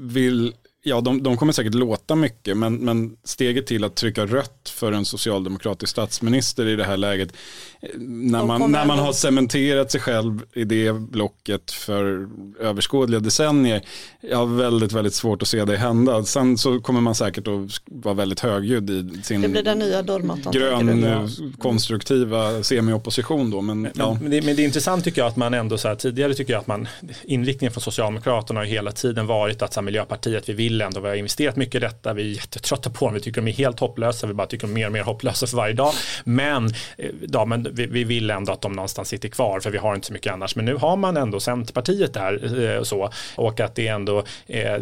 vill, 0.00 0.52
ja 0.86 1.00
de, 1.00 1.22
de 1.22 1.36
kommer 1.36 1.52
säkert 1.52 1.74
låta 1.74 2.14
mycket, 2.14 2.56
men, 2.56 2.76
men 2.76 3.16
steget 3.24 3.66
till 3.66 3.84
att 3.84 3.96
trycka 3.96 4.26
rött 4.26 4.68
för 4.68 4.92
en 4.92 5.04
socialdemokratisk 5.04 5.90
statsminister 5.90 6.66
i 6.66 6.76
det 6.76 6.84
här 6.84 6.96
läget, 6.96 7.32
eh, 7.82 7.88
när 7.98 8.44
man, 8.44 8.72
när 8.72 8.86
man 8.86 8.98
har 8.98 9.12
cementerat 9.12 9.90
sig 9.90 10.00
själv 10.00 10.42
i 10.52 10.64
det 10.64 10.92
blocket 10.92 11.70
för 11.70 12.28
överskådliga 12.60 13.20
decennier, 13.20 13.82
jag 14.20 14.38
har 14.38 14.46
väldigt, 14.46 14.92
väldigt 14.92 15.14
svårt 15.14 15.42
att 15.42 15.48
se 15.48 15.64
det 15.64 15.76
hända. 15.76 16.24
Sen 16.24 16.58
så 16.58 16.80
kommer 16.80 17.00
man 17.00 17.14
säkert 17.14 17.48
att 17.48 17.80
vara 17.84 18.14
väldigt 18.14 18.40
högljudd 18.40 18.90
i 18.90 19.22
sin 19.22 19.40
Det 19.40 19.48
blir 19.48 19.62
den 19.62 19.78
nya 19.78 20.02
dörrmattan. 20.02 20.52
grön 20.52 21.04
eh, 21.04 21.28
konstruktiva 21.58 22.62
semi-opposition 22.62 23.50
då. 23.50 23.60
Men, 23.60 23.88
ja. 23.94 24.18
Men, 24.20 24.30
det, 24.30 24.42
men 24.42 24.56
det 24.56 24.62
är 24.62 24.64
intressant 24.64 25.04
tycker 25.04 25.20
jag 25.20 25.28
att 25.28 25.36
man 25.36 25.54
ändå 25.54 25.78
så 25.78 25.88
här, 25.88 25.94
tidigare 25.94 26.34
tycker 26.34 26.52
jag 26.52 26.60
att 26.60 26.66
man 26.66 26.88
inriktningen 27.22 27.72
från 27.72 27.82
Socialdemokraterna 27.82 28.60
har 28.60 28.64
ju 28.64 28.70
hela 28.70 28.92
tiden 28.92 29.26
varit 29.26 29.62
att 29.62 29.72
så 29.72 29.80
här, 29.80 29.84
Miljöpartiet 29.84 30.48
vi 30.48 30.52
vill 30.52 30.73
ändå, 30.80 31.00
vi 31.00 31.08
har 31.08 31.14
investerat 31.14 31.56
mycket 31.56 31.74
i 31.74 31.78
detta, 31.78 32.12
vi 32.12 32.22
är 32.22 32.34
jättetrötta 32.34 32.90
på 32.90 33.04
dem, 33.04 33.14
vi 33.14 33.20
tycker 33.20 33.40
de 33.40 33.50
är 33.50 33.52
helt 33.52 33.80
hopplösa, 33.80 34.26
vi 34.26 34.34
bara 34.34 34.46
tycker 34.46 34.66
de 34.66 34.72
är 34.72 34.74
mer 34.74 34.86
och 34.86 34.92
mer 34.92 35.02
hopplösa 35.02 35.46
för 35.46 35.56
varje 35.56 35.74
dag. 35.74 35.92
Men, 36.24 36.66
eh, 36.98 37.10
ja, 37.32 37.44
men 37.44 37.68
vi, 37.74 37.86
vi 37.86 38.04
vill 38.04 38.30
ändå 38.30 38.52
att 38.52 38.60
de 38.60 38.72
någonstans 38.72 39.08
sitter 39.08 39.28
kvar 39.28 39.60
för 39.60 39.70
vi 39.70 39.78
har 39.78 39.94
inte 39.94 40.06
så 40.06 40.12
mycket 40.12 40.32
annars. 40.32 40.56
Men 40.56 40.64
nu 40.64 40.74
har 40.74 40.96
man 40.96 41.16
ändå 41.16 41.40
Centerpartiet 41.40 42.14
där 42.14 42.60
eh, 42.64 42.78
och 42.78 42.86
så 42.86 43.10
och 43.36 43.60
att 43.60 43.74
det 43.74 43.88
ändå 43.88 44.24
eh, 44.46 44.76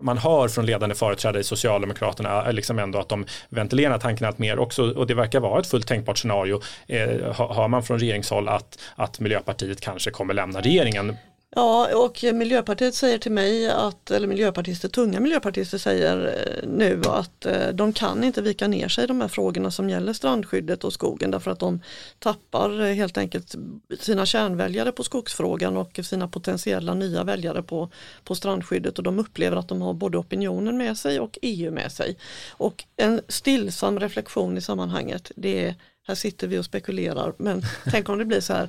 man 0.00 0.18
hör 0.18 0.48
från 0.48 0.66
ledande 0.66 0.94
företrädare 0.94 1.40
i 1.40 1.44
Socialdemokraterna 1.44 2.46
eh, 2.46 2.52
liksom 2.52 2.78
ändå 2.78 2.98
att 2.98 3.08
de 3.08 3.26
ventilerar 3.48 3.98
tanken 3.98 4.26
allt 4.26 4.38
mer 4.38 4.58
också 4.58 4.90
och 4.90 5.06
det 5.06 5.14
verkar 5.14 5.40
vara 5.40 5.60
ett 5.60 5.66
fullt 5.66 5.86
tänkbart 5.86 6.18
scenario. 6.18 6.60
Eh, 6.86 7.08
hör 7.32 7.68
man 7.68 7.82
från 7.82 7.98
regeringshåll 7.98 8.48
att, 8.48 8.78
att 8.96 9.20
Miljöpartiet 9.20 9.80
kanske 9.80 10.10
kommer 10.10 10.34
lämna 10.34 10.60
regeringen 10.60 11.16
Ja, 11.56 11.96
och 11.96 12.24
Miljöpartiet 12.34 12.94
säger 12.94 13.18
till 13.18 13.32
mig 13.32 13.70
att, 13.70 14.10
eller 14.10 14.26
miljöpartister, 14.26 14.88
tunga 14.88 15.20
miljöpartister 15.20 15.78
säger 15.78 16.26
eh, 16.26 16.68
nu 16.68 17.02
att 17.06 17.46
eh, 17.46 17.68
de 17.68 17.92
kan 17.92 18.24
inte 18.24 18.42
vika 18.42 18.68
ner 18.68 18.88
sig 18.88 19.04
i 19.04 19.06
de 19.06 19.20
här 19.20 19.28
frågorna 19.28 19.70
som 19.70 19.90
gäller 19.90 20.12
strandskyddet 20.12 20.84
och 20.84 20.92
skogen 20.92 21.30
därför 21.30 21.50
att 21.50 21.58
de 21.58 21.80
tappar 22.18 22.80
eh, 22.80 22.94
helt 22.94 23.18
enkelt 23.18 23.54
sina 24.00 24.26
kärnväljare 24.26 24.92
på 24.92 25.02
skogsfrågan 25.02 25.76
och 25.76 26.00
sina 26.02 26.28
potentiella 26.28 26.94
nya 26.94 27.24
väljare 27.24 27.62
på, 27.62 27.90
på 28.24 28.34
strandskyddet 28.34 28.98
och 28.98 29.04
de 29.04 29.18
upplever 29.18 29.56
att 29.56 29.68
de 29.68 29.82
har 29.82 29.94
både 29.94 30.18
opinionen 30.18 30.76
med 30.76 30.98
sig 30.98 31.20
och 31.20 31.38
EU 31.42 31.72
med 31.72 31.92
sig. 31.92 32.16
Och 32.50 32.84
en 32.96 33.20
stillsam 33.28 34.00
reflektion 34.00 34.58
i 34.58 34.60
sammanhanget, 34.60 35.32
det 35.36 35.64
är, 35.64 35.74
här 36.06 36.14
sitter 36.14 36.46
vi 36.46 36.58
och 36.58 36.64
spekulerar, 36.64 37.34
men 37.38 37.62
tänk 37.90 38.08
om 38.08 38.18
det 38.18 38.24
blir 38.24 38.40
så 38.40 38.52
här 38.52 38.68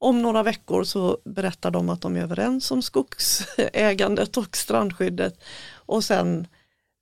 om 0.00 0.22
några 0.22 0.42
veckor 0.42 0.84
så 0.84 1.18
berättar 1.24 1.70
de 1.70 1.88
att 1.88 2.00
de 2.00 2.16
är 2.16 2.20
överens 2.20 2.70
om 2.70 2.82
skogsägandet 2.82 4.36
och 4.36 4.56
strandskyddet. 4.56 5.40
Och 5.72 6.04
sen 6.04 6.46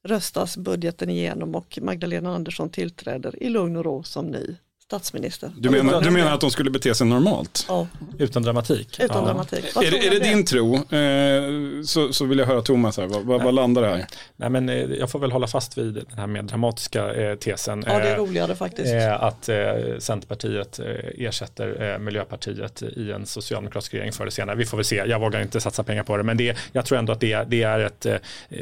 röstas 0.05 0.57
budgeten 0.57 1.11
igenom 1.11 1.55
och 1.55 1.79
Magdalena 1.83 2.35
Andersson 2.35 2.71
tillträder 2.71 3.43
i 3.43 3.49
lugn 3.49 3.77
och 3.77 3.85
ro 3.85 4.03
som 4.03 4.27
ny 4.27 4.57
statsminister. 4.89 5.51
Du 5.59 5.71
menar, 5.71 6.01
du 6.01 6.11
menar 6.11 6.35
att 6.35 6.41
de 6.41 6.51
skulle 6.51 6.71
bete 6.71 6.95
sig 6.95 7.07
normalt? 7.07 7.65
Ja, 7.69 7.87
Utan 8.19 8.43
dramatik. 8.43 9.01
utan 9.01 9.17
Ja. 9.17 9.25
dramatik. 9.27 9.65
Vad 9.75 9.85
Är 9.85 9.91
det, 9.91 10.07
är 10.07 10.11
det 10.11 10.19
din 10.19 10.45
tro? 10.45 10.75
Eh, 10.75 11.83
så, 11.85 12.13
så 12.13 12.25
vill 12.25 12.39
jag 12.39 12.47
höra 12.47 12.63
Thomas 12.63 12.97
här, 12.97 13.07
vad, 13.07 13.23
vad, 13.23 13.43
vad 13.43 13.55
landar 13.55 13.83
det 13.83 13.89
här? 13.89 14.07
Nej, 14.37 14.51
men, 14.51 14.69
eh, 14.69 14.75
jag 14.77 15.11
får 15.11 15.19
väl 15.19 15.33
hålla 15.33 15.47
fast 15.47 15.79
vid 15.79 15.95
den 15.95 16.19
här 16.19 16.27
mer 16.27 16.43
dramatiska 16.43 17.15
eh, 17.15 17.35
tesen. 17.35 17.85
Ja, 17.87 17.99
det 17.99 18.09
är 18.09 18.13
Eh, 18.15 18.19
roligare 18.19 18.57
faktiskt. 18.57 18.93
eh, 18.95 19.23
att 19.23 19.49
eh, 19.49 19.57
Centerpartiet 19.99 20.79
eh, 20.79 21.27
ersätter 21.27 21.93
eh, 21.93 21.99
Miljöpartiet 21.99 22.83
i 22.83 23.13
en 23.13 23.27
socialdemokratisk 23.27 23.95
regering 23.95 24.13
förr 24.13 24.25
eller 24.25 24.31
senare. 24.31 24.57
Vi 24.57 24.65
får 24.67 24.77
väl 24.77 24.85
se, 24.85 24.97
jag 24.97 25.21
vågar 25.21 25.43
inte 25.43 25.61
satsa 25.61 25.83
pengar 25.83 26.03
på 26.03 26.17
det, 26.17 26.23
men 26.23 26.37
det, 26.37 26.57
jag 26.73 26.85
tror 26.85 26.99
ändå 26.99 27.13
att 27.13 27.21
det, 27.21 27.45
det, 27.49 27.63
är 27.63 27.79
ett, 27.81 28.07
eh, 28.07 28.17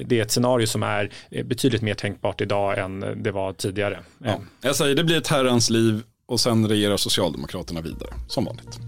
det 0.06 0.18
är 0.18 0.22
ett 0.22 0.30
scenario 0.30 0.66
som 0.66 0.82
är 0.82 1.10
betydligt 1.44 1.82
mer 1.82 1.94
tänkbart 1.94 2.40
idag 2.40 2.78
än 2.78 3.22
det 3.22 3.30
var 3.30 3.52
tidigare. 3.52 3.98
Ja. 4.24 4.40
Jag 4.62 4.76
säger 4.76 4.94
det 4.94 5.04
blir 5.04 5.16
ett 5.18 5.28
herrans 5.28 5.70
liv 5.70 6.02
och 6.28 6.40
sen 6.40 6.68
regerar 6.68 6.96
Socialdemokraterna 6.96 7.80
vidare, 7.80 8.14
som 8.28 8.44
vanligt. 8.44 8.78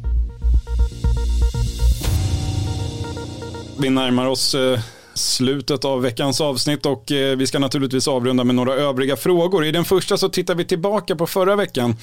Vi 3.80 3.90
närmar 3.90 4.26
oss 4.26 4.54
eh, 4.54 4.80
slutet 5.18 5.84
av 5.84 6.02
veckans 6.02 6.40
avsnitt 6.40 6.86
och 6.86 7.12
eh, 7.12 7.36
vi 7.36 7.46
ska 7.46 7.58
naturligtvis 7.58 8.08
avrunda 8.08 8.44
med 8.44 8.54
några 8.54 8.74
övriga 8.74 9.16
frågor. 9.16 9.64
I 9.64 9.70
den 9.70 9.84
första 9.84 10.16
så 10.16 10.28
tittar 10.28 10.54
vi 10.54 10.64
tillbaka 10.64 11.16
på 11.16 11.26
förra 11.26 11.56
veckan 11.56 11.96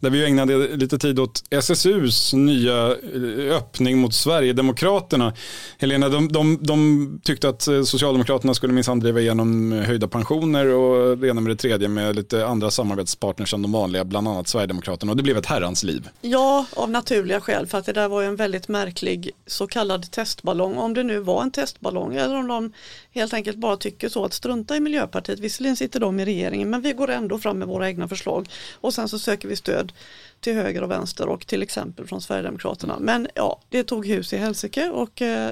där 0.00 0.10
vi 0.10 0.24
ägnade 0.24 0.76
lite 0.76 0.98
tid 0.98 1.18
åt 1.18 1.44
SSUs 1.50 2.32
nya 2.32 2.86
eh, 2.86 3.56
öppning 3.56 3.98
mot 3.98 4.14
Sverigedemokraterna. 4.14 5.32
Helena, 5.78 6.08
de, 6.08 6.32
de, 6.32 6.58
de 6.60 7.20
tyckte 7.24 7.48
att 7.48 7.68
eh, 7.68 7.82
Socialdemokraterna 7.82 8.54
skulle 8.54 8.72
minsann 8.72 9.00
driva 9.00 9.20
igenom 9.20 9.72
höjda 9.72 10.08
pensioner 10.08 10.66
och 10.66 11.18
det 11.18 11.28
ena 11.28 11.40
med 11.40 11.52
det 11.52 11.56
tredje 11.56 11.88
med 11.88 12.16
lite 12.16 12.46
andra 12.46 12.70
samarbetspartners 12.70 13.54
än 13.54 13.62
de 13.62 13.72
vanliga, 13.72 14.04
bland 14.04 14.28
annat 14.28 14.48
Sverigedemokraterna 14.48 15.12
och 15.12 15.16
det 15.16 15.22
blev 15.22 15.36
ett 15.36 15.46
herrans 15.46 15.82
liv. 15.82 16.08
Ja, 16.20 16.66
av 16.76 16.90
naturliga 16.90 17.40
skäl 17.40 17.66
för 17.66 17.78
att 17.78 17.86
det 17.86 17.92
där 17.92 18.08
var 18.08 18.20
ju 18.20 18.28
en 18.28 18.36
väldigt 18.36 18.68
märklig 18.68 19.30
så 19.46 19.66
kallad 19.66 20.10
testballong. 20.10 20.76
Om 20.76 20.94
det 20.94 21.02
nu 21.02 21.18
var 21.18 21.42
en 21.42 21.50
testballong 21.50 22.14
eller 22.14 22.38
om 22.38 22.46
de 22.56 22.72
helt 23.10 23.34
enkelt 23.34 23.56
bara 23.58 23.76
tycker 23.76 24.08
så 24.08 24.24
att 24.24 24.32
strunta 24.32 24.76
i 24.76 24.80
Miljöpartiet. 24.80 25.38
Visserligen 25.38 25.76
sitter 25.76 26.00
de 26.00 26.20
i 26.20 26.24
regeringen 26.24 26.70
men 26.70 26.80
vi 26.80 26.92
går 26.92 27.10
ändå 27.10 27.38
fram 27.38 27.58
med 27.58 27.68
våra 27.68 27.88
egna 27.88 28.08
förslag 28.08 28.48
och 28.80 28.94
sen 28.94 29.08
så 29.08 29.18
söker 29.18 29.48
vi 29.48 29.56
stöd 29.56 29.92
till 30.40 30.54
höger 30.54 30.82
och 30.82 30.90
vänster 30.90 31.28
och 31.28 31.46
till 31.46 31.62
exempel 31.62 32.06
från 32.06 32.20
Sverigedemokraterna. 32.20 32.96
Men 33.00 33.28
ja, 33.34 33.60
det 33.68 33.84
tog 33.84 34.06
hus 34.06 34.32
i 34.32 34.36
helsike 34.36 34.90
och 34.90 35.22
eh, 35.22 35.50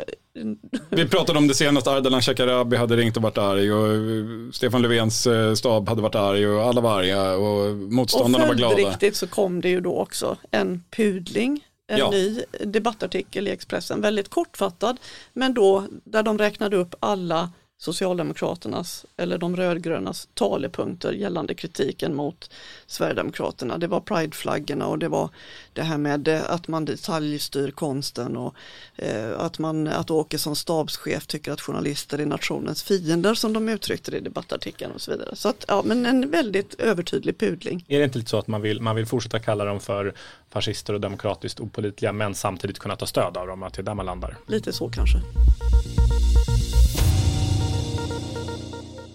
Vi 0.91 1.09
pratade 1.09 1.39
om 1.39 1.49
det 1.49 1.55
senast, 1.55 1.87
Ardalan 1.87 2.23
Shekarabi 2.23 2.77
hade 2.77 2.97
ringt 2.97 3.17
och 3.17 3.23
varit 3.23 3.39
arg 3.39 3.73
och 3.73 3.87
eh, 3.95 4.51
Stefan 4.53 4.83
Löfvens 4.83 5.27
eh, 5.27 5.55
stab 5.55 5.89
hade 5.89 6.03
varit 6.03 6.15
arg 6.15 6.49
och 6.49 6.63
alla 6.63 6.81
var 6.81 6.99
arga 7.01 7.33
och 7.33 7.67
Och 7.69 7.77
motståndarna 7.77 8.47
var 8.47 8.55
glada. 8.55 8.75
följdriktigt 8.75 9.17
så 9.17 9.27
kom 9.27 9.61
det 9.61 9.69
ju 9.69 9.81
då 9.81 9.97
också 9.99 10.37
en 10.51 10.83
pudling, 10.97 11.65
en 11.87 11.99
Ja. 11.99 12.11
ny 12.11 12.45
debattartikel 12.61 13.49
i 13.49 13.51
Expressen, 13.51 14.01
väldigt 14.01 14.29
kortfattad, 14.29 15.01
men 15.33 15.55
då 15.55 15.87
där 16.05 16.23
de 16.23 16.39
räknade 16.39 16.77
upp 16.77 16.95
alla 17.01 17.53
Socialdemokraternas 17.79 19.07
eller 19.17 19.39
de 19.39 19.57
rödgrönas 19.57 20.29
talepunkter 20.35 21.13
gällande 21.13 21.55
kritiken 21.55 22.15
mot 22.15 22.51
Sverigedemokraterna. 22.87 23.79
Det 23.79 23.87
var 23.87 24.01
prideflaggorna 24.01 24.87
och 24.87 24.99
det 24.99 25.09
var 25.09 25.31
det 25.73 25.83
här 25.83 25.99
med 25.99 26.29
eh, 26.29 26.51
att 26.51 26.69
man 26.69 26.85
detaljstyr 26.85 27.71
konsten 27.71 28.37
och 28.37 28.55
eh, 28.97 29.41
att, 29.41 29.59
man, 29.59 29.89
att 29.89 30.11
Åkesson 30.11 30.57
stabschef 30.57 31.27
tycker 31.27 31.53
att 31.53 31.61
journalister 31.61 32.19
är 32.19 32.27
nationens 32.27 32.83
fiender 32.83 33.35
som 33.35 33.53
de 33.53 33.69
uttryckte 33.69 34.11
det 34.11 34.17
i 34.17 34.21
debattartikeln 34.21 34.93
och 34.93 35.01
så 35.01 35.11
vidare. 35.11 35.37
Så 35.37 35.49
att, 35.49 35.65
ja, 35.69 35.83
men 35.85 36.07
en 36.07 36.31
väldigt 36.31 36.75
övertydlig 36.75 37.39
pudling. 37.39 37.85
Är 37.89 37.99
det 37.99 38.05
inte 38.05 38.19
lite 38.19 38.31
så 38.31 38.39
att 38.39 38.49
man 38.49 38.63
vill, 38.63 38.81
man 38.81 38.97
vill 38.97 39.07
fortsätta 39.07 39.39
kalla 39.39 39.65
dem 39.65 39.81
för 39.81 40.15
fascister 40.51 40.93
och 40.93 41.01
demokratiskt 41.01 41.61
opolitliga 41.61 42.13
men 42.13 42.35
samtidigt 42.35 42.79
kunna 42.79 42.97
ta 42.97 43.07
stöd 43.07 43.37
av 43.37 43.47
dem, 43.47 43.63
att 43.63 43.75
det 43.75 43.81
är 43.81 43.85
där 43.85 43.95
man 43.95 44.07
landar? 44.07 44.37
Lite 44.47 44.73
så 44.73 44.89
kanske. 44.89 45.19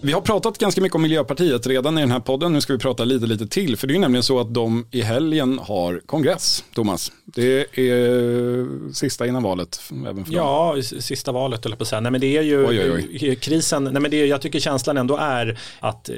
Vi 0.02 0.12
har 0.12 0.20
pratat 0.20 0.58
ganska 0.58 0.80
mycket 0.80 0.94
om 0.96 1.02
Miljöpartiet 1.02 1.66
redan 1.66 1.98
i 1.98 2.00
den 2.00 2.10
här 2.10 2.20
podden. 2.20 2.52
Nu 2.52 2.60
ska 2.60 2.72
vi 2.72 2.78
prata 2.78 3.04
lite, 3.04 3.26
lite 3.26 3.46
till. 3.46 3.76
För 3.76 3.86
det 3.86 3.94
är 3.94 3.98
nämligen 3.98 4.22
så 4.22 4.40
att 4.40 4.54
de 4.54 4.86
i 4.90 5.00
helgen 5.02 5.58
har 5.62 6.00
kongress, 6.06 6.64
Thomas. 6.74 7.12
Det 7.24 7.78
är 7.78 8.92
sista 8.92 9.26
innan 9.26 9.42
valet. 9.42 9.80
Även 10.08 10.24
för. 10.24 10.32
Ja, 10.34 10.76
sista 11.00 11.32
valet 11.32 11.66
eller 11.66 11.76
på 11.76 11.82
att 11.82 11.88
säga. 11.88 12.00
Nej 12.00 12.12
men 12.12 12.20
det 12.20 12.36
är 12.36 12.42
ju 12.42 12.66
Oj, 12.66 12.92
oj, 12.92 13.36
krisen, 13.36 13.84
nej 13.84 14.02
men 14.02 14.10
det 14.10 14.16
är, 14.22 14.26
jag 14.26 14.40
tycker 14.42 14.60
känslan 14.60 14.96
ändå 14.96 15.16
är 15.16 15.58
att 15.80 16.08
eh, 16.08 16.14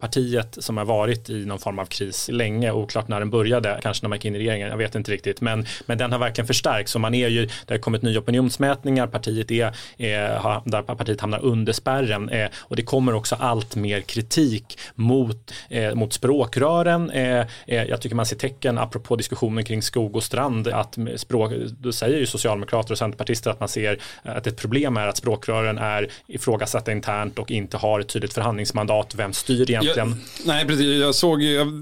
partiet 0.00 0.56
som 0.60 0.76
har 0.76 0.84
varit 0.84 1.30
i 1.30 1.44
någon 1.46 1.58
form 1.58 1.78
av 1.78 1.84
kris 1.86 2.28
länge, 2.32 2.72
oklart 2.72 3.08
när 3.08 3.18
den 3.20 3.30
började, 3.30 3.78
kanske 3.82 4.04
när 4.04 4.08
man 4.08 4.16
gick 4.16 4.24
in 4.24 4.34
i 4.34 4.38
regeringen, 4.38 4.68
jag 4.68 4.76
vet 4.76 4.94
inte 4.94 5.12
riktigt, 5.12 5.40
men, 5.40 5.66
men 5.86 5.98
den 5.98 6.12
har 6.12 6.18
verkligen 6.18 6.46
förstärkts 6.46 6.94
och 6.94 7.00
man 7.00 7.14
är 7.14 7.28
ju, 7.28 7.46
det 7.66 7.74
har 7.74 7.78
kommit 7.78 8.02
nya 8.02 8.18
opinionsmätningar, 8.20 9.06
partiet 9.06 9.50
är, 9.50 10.36
har- 10.36 10.62
där 10.64 10.82
partiet 10.82 11.20
hamnar 11.20 11.44
under 11.44 11.72
spärren 11.72 12.28
eh, 12.28 12.48
och 12.58 12.76
det 12.76 12.82
kommer 12.82 13.14
också 13.14 13.25
allt 13.34 13.76
mer 13.76 14.00
kritik 14.00 14.78
mot, 14.94 15.52
eh, 15.68 15.94
mot 15.94 16.12
språkrören. 16.12 17.10
Eh, 17.10 17.40
eh, 17.40 17.46
jag 17.66 18.00
tycker 18.00 18.16
man 18.16 18.26
ser 18.26 18.36
tecken, 18.36 18.78
apropå 18.78 19.16
diskussionen 19.16 19.64
kring 19.64 19.82
skog 19.82 20.16
och 20.16 20.24
strand, 20.24 20.68
att 20.68 20.98
språk, 21.16 21.52
då 21.80 21.92
säger 21.92 22.18
ju 22.18 22.26
socialdemokrater 22.26 22.92
och 22.92 22.98
centerpartister 22.98 23.50
att 23.50 23.60
man 23.60 23.68
ser 23.68 23.98
att 24.22 24.46
ett 24.46 24.56
problem 24.56 24.96
är 24.96 25.06
att 25.06 25.16
språkrören 25.16 25.78
är 25.78 26.08
ifrågasatta 26.26 26.92
internt 26.92 27.38
och 27.38 27.50
inte 27.50 27.76
har 27.76 28.00
ett 28.00 28.08
tydligt 28.08 28.34
förhandlingsmandat. 28.34 29.14
Vem 29.14 29.32
styr 29.32 29.70
egentligen? 29.70 30.08
Jag, 30.08 30.46
nej, 30.46 30.66
precis. 30.66 31.00
Jag 31.00 31.14
såg, 31.14 31.40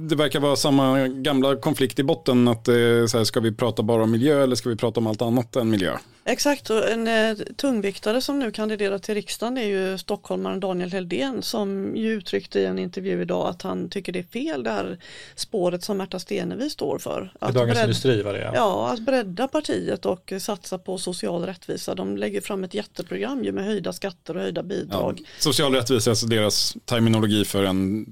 det 0.09 0.17
verkar 0.17 0.41
vara 0.41 0.57
samma 0.57 1.09
gamla 1.09 1.57
konflikt 1.57 1.99
i 1.99 2.03
botten. 2.03 2.49
Att, 2.49 2.69
eh, 2.69 2.75
så 3.09 3.19
här, 3.19 3.25
ska 3.25 3.41
vi 3.41 3.53
prata 3.53 3.83
bara 3.83 4.03
om 4.03 4.11
miljö 4.11 4.43
eller 4.43 4.57
ska 4.57 4.69
vi 4.69 4.77
prata 4.77 5.01
om 5.01 5.07
allt 5.07 5.23
annat 5.23 5.57
än 5.57 5.71
miljö? 5.71 5.93
Exakt, 6.27 6.71
och 6.71 6.91
en 6.91 7.09
eh, 7.09 7.37
tungviktare 7.57 8.21
som 8.21 8.39
nu 8.39 8.51
kandiderar 8.51 8.99
till 8.99 9.15
riksdagen 9.15 9.59
är 9.59 9.65
ju 9.67 9.99
stockholmaren 9.99 10.61
Daniel 10.61 10.93
Heldén 10.93 11.43
som 11.43 11.97
ju 11.97 12.13
uttryckte 12.13 12.61
i 12.61 12.65
en 12.65 12.79
intervju 12.79 13.23
idag 13.23 13.49
att 13.49 13.63
han 13.63 13.89
tycker 13.89 14.13
det 14.13 14.19
är 14.19 14.23
fel 14.23 14.63
det 14.63 14.71
här 14.71 14.99
spåret 15.35 15.85
som 15.85 15.97
Märta 15.97 16.19
Stenevi 16.19 16.71
står 16.71 16.99
för. 16.99 17.33
Att 17.39 17.55
Dagens 17.55 17.79
bredd- 17.79 17.85
Industri 17.85 18.23
var 18.23 18.33
det 18.33 18.41
ja. 18.41 18.53
Ja, 18.55 18.93
att 18.93 19.01
bredda 19.01 19.49
partiet 19.49 20.07
och 20.07 20.33
satsa 20.41 20.79
på 20.79 20.99
social 20.99 21.47
rättvisa. 21.47 21.95
De 21.95 22.17
lägger 22.17 22.41
fram 22.41 22.65
ett 22.65 22.75
jätteprogram 22.75 23.45
ju 23.45 23.53
med 23.53 23.65
höjda 23.65 23.93
skatter 23.93 24.37
och 24.37 24.43
höjda 24.43 24.63
bidrag. 24.63 25.21
Social 25.39 25.75
rättvisa 25.75 26.11
är 26.11 26.13
alltså 26.13 26.27
deras 26.27 26.77
terminologi 26.85 27.45
för 27.45 27.65
en, 27.65 28.07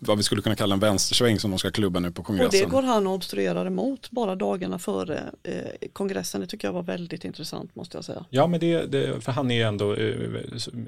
vad 0.00 0.16
vi 0.16 0.22
skulle 0.22 0.42
kunna 0.42 0.56
kalla 0.56 0.74
en 0.74 0.80
vänstersväng 0.80 1.38
som 1.38 1.50
de 1.50 1.58
ska 1.58 1.70
klubba 1.70 2.00
nu 2.00 2.10
på 2.12 2.20
Och 2.20 2.26
kongressen. 2.26 2.60
det 2.60 2.66
går 2.66 2.82
han 2.82 3.06
och 3.06 3.12
obstruerar 3.14 3.66
emot 3.66 4.10
bara 4.10 4.34
dagarna 4.34 4.78
före 4.78 5.22
eh, 5.42 5.88
kongressen. 5.92 6.40
Det 6.40 6.46
tycker 6.46 6.68
jag 6.68 6.72
var 6.72 6.82
väldigt 6.82 7.24
intressant 7.24 7.74
måste 7.76 7.96
jag 7.96 8.04
säga. 8.04 8.24
Ja, 8.30 8.46
men 8.46 8.60
det, 8.60 8.82
det, 8.86 9.20
för 9.24 9.32
han 9.32 9.50
är 9.50 9.54
ju 9.54 9.62
ändå 9.62 9.94
eh, 9.94 10.14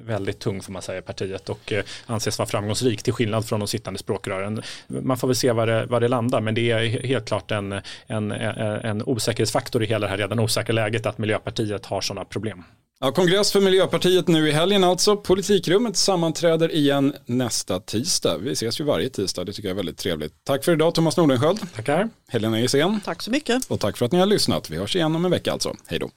väldigt 0.06 0.38
tung 0.38 0.62
får 0.62 0.72
man 0.72 0.82
säga 0.82 0.98
i 0.98 1.02
partiet 1.02 1.48
och 1.48 1.72
eh, 1.72 1.84
anses 2.06 2.38
vara 2.38 2.48
framgångsrik 2.48 3.02
till 3.02 3.12
skillnad 3.12 3.44
från 3.48 3.60
de 3.60 3.68
sittande 3.68 3.98
språkrören. 3.98 4.62
Man 4.88 5.16
får 5.16 5.28
väl 5.28 5.36
se 5.36 5.52
var 5.52 5.66
det, 5.66 5.86
var 5.86 6.00
det 6.00 6.08
landar, 6.08 6.40
men 6.40 6.54
det 6.54 6.70
är 6.70 6.78
he- 6.80 7.06
helt 7.06 7.24
klart 7.28 7.50
en, 7.50 7.72
en, 8.06 8.32
en, 8.32 8.32
en 8.32 9.02
osäkerhetsfaktor 9.02 9.82
i 9.82 9.86
hela 9.86 10.06
det 10.06 10.10
här 10.10 10.18
redan 10.18 10.38
osäkra 10.38 10.72
läget 10.72 11.06
att 11.06 11.18
Miljöpartiet 11.18 11.86
har 11.86 12.00
sådana 12.00 12.24
problem. 12.24 12.62
Ja, 13.00 13.12
kongress 13.12 13.52
för 13.52 13.60
Miljöpartiet 13.60 14.28
nu 14.28 14.48
i 14.48 14.52
helgen 14.52 14.84
alltså. 14.84 15.16
Politikrummet 15.16 15.96
sammanträder 15.96 16.74
igen 16.74 17.14
nästa 17.26 17.80
tisdag. 17.80 18.38
Vi 18.38 18.56
ses 18.76 18.80
ju 18.80 18.84
varje 18.84 19.08
tisdag, 19.08 19.44
det 19.44 19.52
tycker 19.52 19.68
jag 19.68 19.74
är 19.74 19.76
väldigt 19.76 19.98
trevligt. 19.98 20.32
Tack 20.44 20.64
för 20.64 20.72
idag 20.72 20.94
Thomas 20.94 21.16
Nordenskjöld, 21.16 21.72
Tackar. 21.74 22.08
Helena 22.28 22.60
Gissén 22.60 23.00
Tack 23.04 23.22
så 23.22 23.30
mycket. 23.30 23.64
och 23.70 23.80
tack 23.80 23.96
för 23.96 24.06
att 24.06 24.12
ni 24.12 24.18
har 24.18 24.26
lyssnat. 24.26 24.70
Vi 24.70 24.76
hörs 24.76 24.96
igen 24.96 25.16
om 25.16 25.24
en 25.24 25.30
vecka 25.30 25.52
alltså. 25.52 25.74
Hej 25.86 25.98
då. 25.98 26.10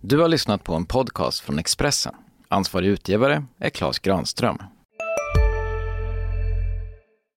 Du 0.00 0.18
har 0.20 0.28
lyssnat 0.28 0.64
på 0.64 0.74
en 0.74 0.86
podcast 0.86 1.40
från 1.40 1.58
Expressen. 1.58 2.14
Ansvarig 2.48 2.88
utgivare 2.88 3.44
är 3.58 3.70
Klas 3.70 3.98
Granström. 3.98 4.58